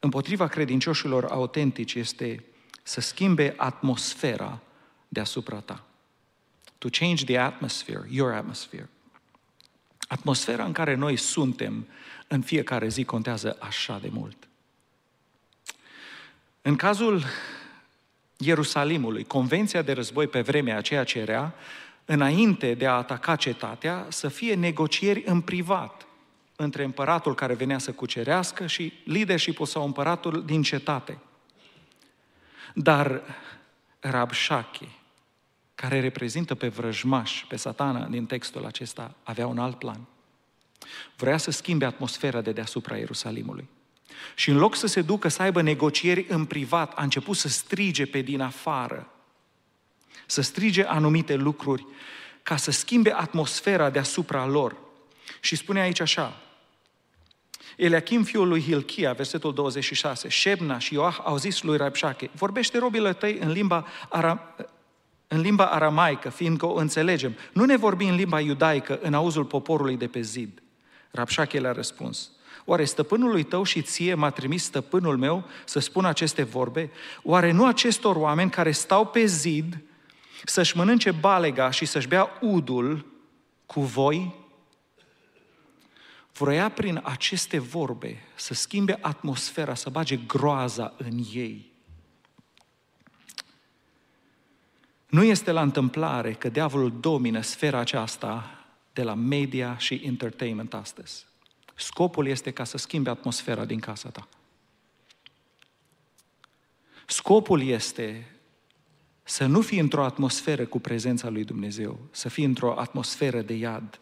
împotriva 0.08 0.48
credincioșilor 0.48 1.26
autentici 1.26 1.94
este 1.94 2.44
să 2.84 3.02
schimbe 3.02 3.54
atmosfera 3.58 4.60
deasupra 5.08 5.60
ta. 5.60 5.84
To 6.78 6.88
change 6.92 7.26
the 7.26 7.38
atmosphere, 7.38 8.08
your 8.10 8.34
atmosphere. 8.34 8.90
Atmosfera 10.08 10.66
în 10.66 10.72
care 10.72 10.96
noi 10.96 11.16
suntem 11.16 11.88
în 12.28 12.42
fiecare 12.42 12.88
zi 12.88 13.04
contează 13.04 13.58
așa 13.60 14.00
de 14.02 14.10
mult. 14.12 14.48
În 16.62 16.76
cazul 16.76 17.24
Ierusalimului, 18.38 19.24
convenția 19.24 19.82
de 19.82 19.92
război 19.92 20.28
pe 20.28 20.42
vremea 20.42 20.78
aceea 20.78 21.04
cerea, 21.04 21.54
înainte 22.06 22.74
de 22.74 22.88
a 22.88 22.94
ataca 22.94 23.36
cetatea, 23.36 24.06
să 24.10 24.28
fie 24.28 24.56
negocieri 24.56 25.24
în 25.26 25.42
privat 25.42 26.07
între 26.60 26.84
împăratul 26.84 27.36
care 27.36 27.54
venea 27.54 27.78
să 27.78 27.92
cucerească 27.92 28.68
și 28.68 28.94
leadership 29.06 29.66
sau 29.66 29.86
împăratul 29.86 30.46
din 30.46 30.62
cetate. 30.62 31.18
Dar 32.74 33.22
Rabshake, 34.00 34.88
care 35.76 36.00
reprezintă 36.00 36.56
pe 36.56 36.68
vrăjmaș, 36.68 37.46
pe 37.48 37.56
satana 37.56 38.06
din 38.06 38.26
textul 38.26 38.66
acesta, 38.66 39.16
avea 39.24 39.48
un 39.48 39.58
alt 39.58 39.78
plan. 39.78 40.00
Vrea 41.16 41.38
să 41.38 41.52
schimbe 41.52 41.86
atmosfera 41.86 42.42
de 42.42 42.52
deasupra 42.52 42.98
Ierusalimului. 42.98 43.70
Și 44.36 44.50
în 44.50 44.58
loc 44.58 44.76
să 44.76 44.88
se 44.88 45.02
ducă 45.02 45.28
să 45.28 45.42
aibă 45.42 45.62
negocieri 45.62 46.26
în 46.30 46.46
privat, 46.46 46.94
a 46.98 47.04
început 47.04 47.36
să 47.36 47.48
strige 47.48 48.06
pe 48.06 48.22
din 48.22 48.42
afară, 48.42 49.12
să 50.26 50.42
strige 50.42 50.84
anumite 50.84 51.36
lucruri, 51.36 51.86
ca 52.44 52.56
să 52.56 52.72
schimbe 52.72 53.14
atmosfera 53.14 53.90
deasupra 53.90 54.46
lor. 54.46 54.76
Și 55.40 55.56
spune 55.56 55.80
aici 55.80 56.00
așa, 56.00 56.42
Eliachim, 57.78 58.24
fiul 58.24 58.48
lui 58.48 58.62
Hilchia, 58.62 59.14
versetul 59.14 59.54
26, 59.54 60.30
Shebna 60.30 60.80
și 60.80 60.94
Ioah 60.94 61.18
au 61.24 61.38
zis 61.38 61.62
lui 61.62 61.78
Rabșache, 61.78 62.30
vorbește 62.36 62.78
robile 62.78 63.14
tăi 63.14 63.38
în 63.40 63.52
limba, 63.52 63.86
ara, 64.10 64.56
în 65.28 65.42
limba 65.42 65.66
aramaică, 65.66 66.30
fiindcă 66.30 66.66
o 66.66 66.76
înțelegem. 66.76 67.36
Nu 67.54 67.66
ne 67.66 67.78
vorbi 67.78 68.06
în 68.06 68.16
limba 68.16 68.40
iudaică, 68.40 69.00
în 69.02 69.14
auzul 69.14 69.46
poporului 69.46 69.98
de 69.98 70.08
pe 70.08 70.22
zid. 70.22 70.62
Rabșache 71.12 71.60
le-a 71.60 71.72
răspuns, 71.72 72.32
Oare 72.70 72.86
stăpânului 72.86 73.44
tău 73.44 73.64
și 73.64 73.82
ție 73.82 74.14
m-a 74.14 74.30
trimis 74.30 74.64
stăpânul 74.64 75.18
meu 75.18 75.44
să 75.66 75.80
spun 75.80 76.06
aceste 76.06 76.44
vorbe? 76.44 76.92
Oare 77.24 77.52
nu 77.52 77.66
acestor 77.66 78.16
oameni 78.16 78.50
care 78.50 78.72
stau 78.72 79.06
pe 79.06 79.26
zid 79.26 79.78
să-și 80.46 80.78
mănânce 80.78 81.12
balega 81.12 81.72
și 81.72 81.86
să-și 81.86 82.08
bea 82.08 82.30
udul 82.42 83.06
cu 83.66 83.82
voi? 83.82 84.47
Vroia 86.38 86.70
prin 86.70 87.02
aceste 87.04 87.60
vorbe 87.60 88.24
să 88.36 88.54
schimbe 88.54 88.98
atmosfera, 89.02 89.74
să 89.74 89.90
bage 89.90 90.16
groaza 90.16 90.94
în 90.98 91.24
ei. 91.34 91.72
Nu 95.10 95.24
este 95.24 95.52
la 95.52 95.62
întâmplare 95.62 96.34
că 96.34 96.50
diavolul 96.50 97.00
domină 97.00 97.42
sfera 97.42 97.80
aceasta 97.80 98.66
de 98.94 99.04
la 99.04 99.14
media 99.14 99.78
și 99.78 100.02
entertainment 100.04 100.74
astăzi. 100.74 101.26
Scopul 101.76 102.28
este 102.28 102.52
ca 102.52 102.64
să 102.64 102.78
schimbe 102.78 103.10
atmosfera 103.10 103.66
din 103.66 103.80
casa 103.80 104.10
ta. 104.10 104.28
Scopul 107.06 107.62
este 107.62 108.32
să 109.24 109.46
nu 109.46 109.62
fii 109.62 109.80
într-o 109.80 110.04
atmosferă 110.04 110.66
cu 110.66 110.80
prezența 110.80 111.30
lui 111.30 111.44
Dumnezeu, 111.44 112.00
să 112.12 112.30
fii 112.30 112.44
într-o 112.44 112.80
atmosferă 112.80 113.42
de 113.42 113.54
iad. 113.54 114.00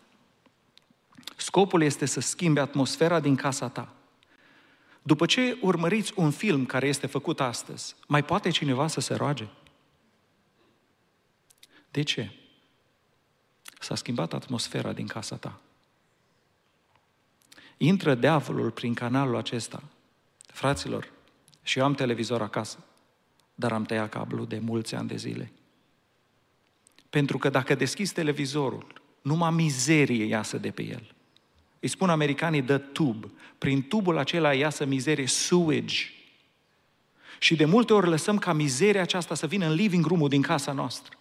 Scopul 1.46 1.82
este 1.82 2.06
să 2.06 2.20
schimbe 2.20 2.60
atmosfera 2.60 3.20
din 3.20 3.36
casa 3.36 3.70
ta. 3.70 3.94
După 5.02 5.26
ce 5.26 5.58
urmăriți 5.62 6.14
un 6.16 6.32
film 6.32 6.66
care 6.66 6.88
este 6.88 7.08
făcut 7.08 7.40
astăzi, 7.40 7.96
mai 8.08 8.24
poate 8.24 8.50
cineva 8.50 8.88
să 8.88 9.00
se 9.00 9.14
roage? 9.14 9.48
De 11.92 12.02
ce? 12.02 12.32
S-a 13.80 13.96
schimbat 13.96 14.34
atmosfera 14.34 14.94
din 14.94 15.08
casa 15.08 15.36
ta. 15.36 15.60
Intră 17.78 18.16
diavolul 18.16 18.72
prin 18.72 18.94
canalul 18.94 19.36
acesta. 19.36 19.84
Fraților, 20.46 21.12
și 21.64 21.80
eu 21.80 21.86
am 21.86 21.94
televizor 21.94 22.42
acasă, 22.42 22.84
dar 23.56 23.72
am 23.72 23.84
tăiat 23.84 24.10
cablu 24.10 24.46
de 24.46 24.60
mulți 24.60 24.96
ani 24.96 25.08
de 25.08 25.16
zile. 25.16 25.52
Pentru 27.10 27.38
că 27.38 27.50
dacă 27.50 27.76
deschizi 27.76 28.14
televizorul, 28.14 29.02
numai 29.22 29.52
mizerie 29.52 30.24
iasă 30.24 30.58
de 30.58 30.72
pe 30.72 30.84
el. 30.84 31.15
Îi 31.80 31.88
spun 31.88 32.10
americanii 32.10 32.64
the 32.64 32.78
tube. 32.78 33.28
Prin 33.58 33.88
tubul 33.88 34.18
acela 34.18 34.54
iasă 34.54 34.86
mizerie, 34.86 35.28
sewage. 35.28 35.96
Și 37.40 37.56
de 37.56 37.66
multe 37.66 37.94
ori 37.94 38.10
lăsăm 38.10 38.38
ca 38.38 38.54
mizeria 38.54 39.02
aceasta 39.02 39.36
să 39.36 39.48
vină 39.48 39.66
în 39.66 39.74
living 39.74 40.06
room-ul 40.06 40.30
din 40.30 40.42
casa 40.42 40.72
noastră. 40.72 41.18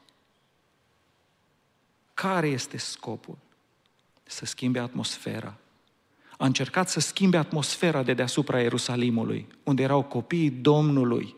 Care 2.15 2.49
este 2.49 2.77
scopul? 2.77 3.37
Să 4.23 4.45
schimbe 4.45 4.79
atmosfera. 4.79 5.57
A 6.39 6.47
încercat 6.47 6.89
să 6.89 7.01
schimbe 7.01 7.37
atmosfera 7.37 8.03
de 8.03 8.15
deasupra 8.15 8.61
Ierusalimului, 8.61 9.47
unde 9.63 9.83
erau 9.83 10.03
copiii 10.03 10.51
Domnului, 10.51 11.35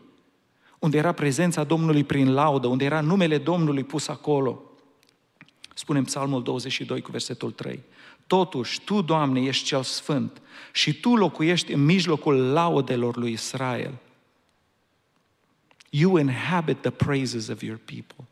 unde 0.79 0.97
era 0.97 1.11
prezența 1.11 1.63
Domnului 1.63 2.03
prin 2.03 2.33
laudă, 2.33 2.67
unde 2.67 2.85
era 2.85 3.01
numele 3.01 3.37
Domnului 3.37 3.83
pus 3.83 4.07
acolo. 4.07 4.61
Spune 5.73 6.01
Psalmul 6.01 6.43
22 6.43 7.01
cu 7.01 7.11
versetul 7.11 7.51
3. 7.51 7.83
Totuși, 8.27 8.81
Tu, 8.81 9.01
Doamne, 9.01 9.41
ești 9.41 9.65
cel 9.65 9.83
sfânt 9.83 10.41
și 10.71 10.99
Tu 10.99 11.15
locuiești 11.15 11.73
în 11.73 11.85
mijlocul 11.85 12.51
laudelor 12.51 13.17
lui 13.17 13.31
Israel. 13.31 13.93
You 15.89 16.17
inhabit 16.17 16.81
the 16.81 16.89
praises 16.89 17.47
of 17.47 17.61
your 17.61 17.79
people. 17.85 18.27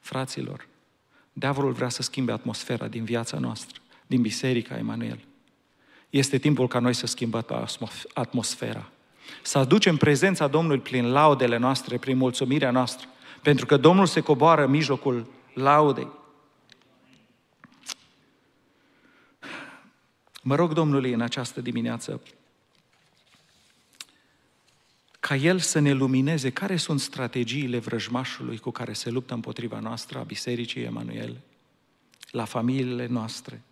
Fraților, 0.00 0.66
diavolul 1.32 1.72
vrea 1.72 1.88
să 1.88 2.02
schimbe 2.02 2.32
atmosfera 2.32 2.88
din 2.88 3.04
viața 3.04 3.38
noastră, 3.38 3.80
din 4.06 4.20
Biserica 4.20 4.76
Emanuel. 4.76 5.18
Este 6.10 6.38
timpul 6.38 6.68
ca 6.68 6.78
noi 6.78 6.92
să 6.92 7.06
schimbăm 7.06 7.44
atmosfera. 8.14 8.90
Să 9.42 9.58
aducem 9.58 9.96
prezența 9.96 10.46
Domnului 10.46 10.80
prin 10.80 11.10
laudele 11.10 11.56
noastre, 11.56 11.96
prin 11.98 12.16
mulțumirea 12.16 12.70
noastră. 12.70 13.08
Pentru 13.42 13.66
că 13.66 13.76
Domnul 13.76 14.06
se 14.06 14.20
coboară 14.20 14.64
în 14.64 14.70
mijlocul 14.70 15.26
laudei. 15.54 16.08
Mă 20.46 20.54
rog 20.54 20.72
Domnului 20.72 21.12
în 21.12 21.20
această 21.20 21.60
dimineață 21.60 22.22
ca 25.20 25.36
El 25.36 25.58
să 25.58 25.78
ne 25.78 25.92
lumineze 25.92 26.50
care 26.50 26.76
sunt 26.76 27.00
strategiile 27.00 27.78
vrăjmașului 27.78 28.58
cu 28.58 28.70
care 28.70 28.92
se 28.92 29.10
luptă 29.10 29.34
împotriva 29.34 29.78
noastră, 29.78 30.18
a 30.18 30.22
Bisericii 30.22 30.82
Emanuel, 30.82 31.36
la 32.30 32.44
familiile 32.44 33.06
noastre. 33.06 33.62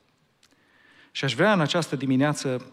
Și 1.12 1.24
aș 1.24 1.34
vrea 1.34 1.52
în 1.52 1.60
această 1.60 1.96
dimineață 1.96 2.66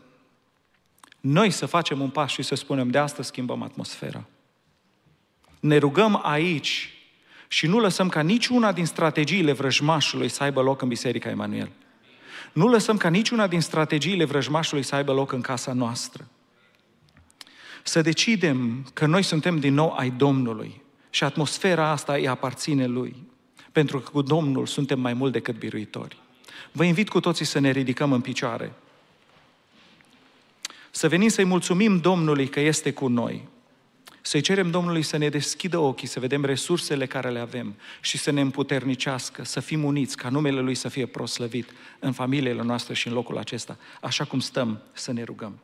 noi 1.20 1.50
să 1.50 1.66
facem 1.66 2.02
un 2.02 2.10
pas 2.10 2.32
și 2.32 2.42
să 2.42 2.56
spunem 2.56 2.90
de 2.90 2.98
asta 2.98 3.24
schimbăm 3.24 3.62
atmosfera. 3.62 4.26
Ne 5.60 5.78
rugăm 5.78 6.20
aici 6.24 6.94
și 7.48 7.68
nu 7.68 7.80
lăsăm 7.80 8.10
ca 8.10 8.22
niciuna 8.22 8.72
din 8.72 8.86
strategiile 8.86 9.52
vrăjmașului 9.52 10.30
să 10.30 10.44
aibă 10.44 10.62
loc 10.62 10.82
în 10.82 10.88
Biserica 10.88 11.30
Emanuel. 11.30 11.72
Nu 12.54 12.68
lăsăm 12.68 12.98
ca 12.98 13.10
niciuna 13.10 13.48
din 13.48 13.62
strategiile 13.62 14.26
vrăjmașului 14.26 14.84
să 14.84 14.96
aibă 14.96 15.14
loc 15.14 15.32
în 15.32 15.42
casa 15.42 15.74
noastră. 15.74 16.28
Să 17.84 18.02
decidem 18.02 18.88
că 18.94 19.06
noi 19.06 19.24
suntem 19.24 19.60
din 19.60 19.74
nou 19.74 19.94
ai 19.98 20.10
Domnului 20.10 20.82
și 21.10 21.24
atmosfera 21.24 21.90
asta 21.90 22.14
îi 22.14 22.28
aparține 22.28 22.86
Lui. 22.86 23.16
Pentru 23.72 24.00
că 24.00 24.10
cu 24.10 24.22
Domnul 24.22 24.66
suntem 24.66 25.00
mai 25.00 25.14
mult 25.14 25.32
decât 25.32 25.58
biruitori. 25.58 26.18
Vă 26.72 26.84
invit 26.84 27.10
cu 27.10 27.20
toții 27.20 27.46
să 27.46 27.60
ne 27.60 27.72
ridicăm 27.72 28.12
în 28.12 28.22
picioare. 28.22 28.74
Să 30.92 31.08
venim 31.08 31.28
să-i 31.28 31.44
mulțumim 31.44 31.98
Domnului 31.98 32.48
că 32.48 32.60
este 32.60 32.94
cu 32.94 33.08
noi. 33.08 33.48
Să-i 34.22 34.42
cerem 34.42 34.72
Domnului 34.72 35.02
să 35.02 35.18
ne 35.18 35.30
deschidă 35.30 35.78
ochii, 35.78 36.08
să 36.08 36.20
vedem 36.20 36.46
resursele 36.46 37.06
care 37.06 37.30
le 37.30 37.40
avem 37.40 37.76
și 38.02 38.18
să 38.18 38.32
ne 38.32 38.42
împuternicească, 38.42 39.44
să 39.44 39.60
fim 39.60 39.84
uniți, 39.84 40.18
ca 40.18 40.30
numele 40.30 40.60
Lui 40.60 40.76
să 40.76 40.88
fie 40.88 41.06
proslăvit 41.06 41.70
în 42.00 42.12
familiile 42.12 42.62
noastre 42.62 42.94
și 42.94 43.08
în 43.08 43.14
locul 43.14 43.38
acesta, 43.38 43.78
așa 44.02 44.24
cum 44.24 44.40
stăm 44.40 44.82
să 44.94 45.12
ne 45.12 45.24
rugăm. 45.24 45.60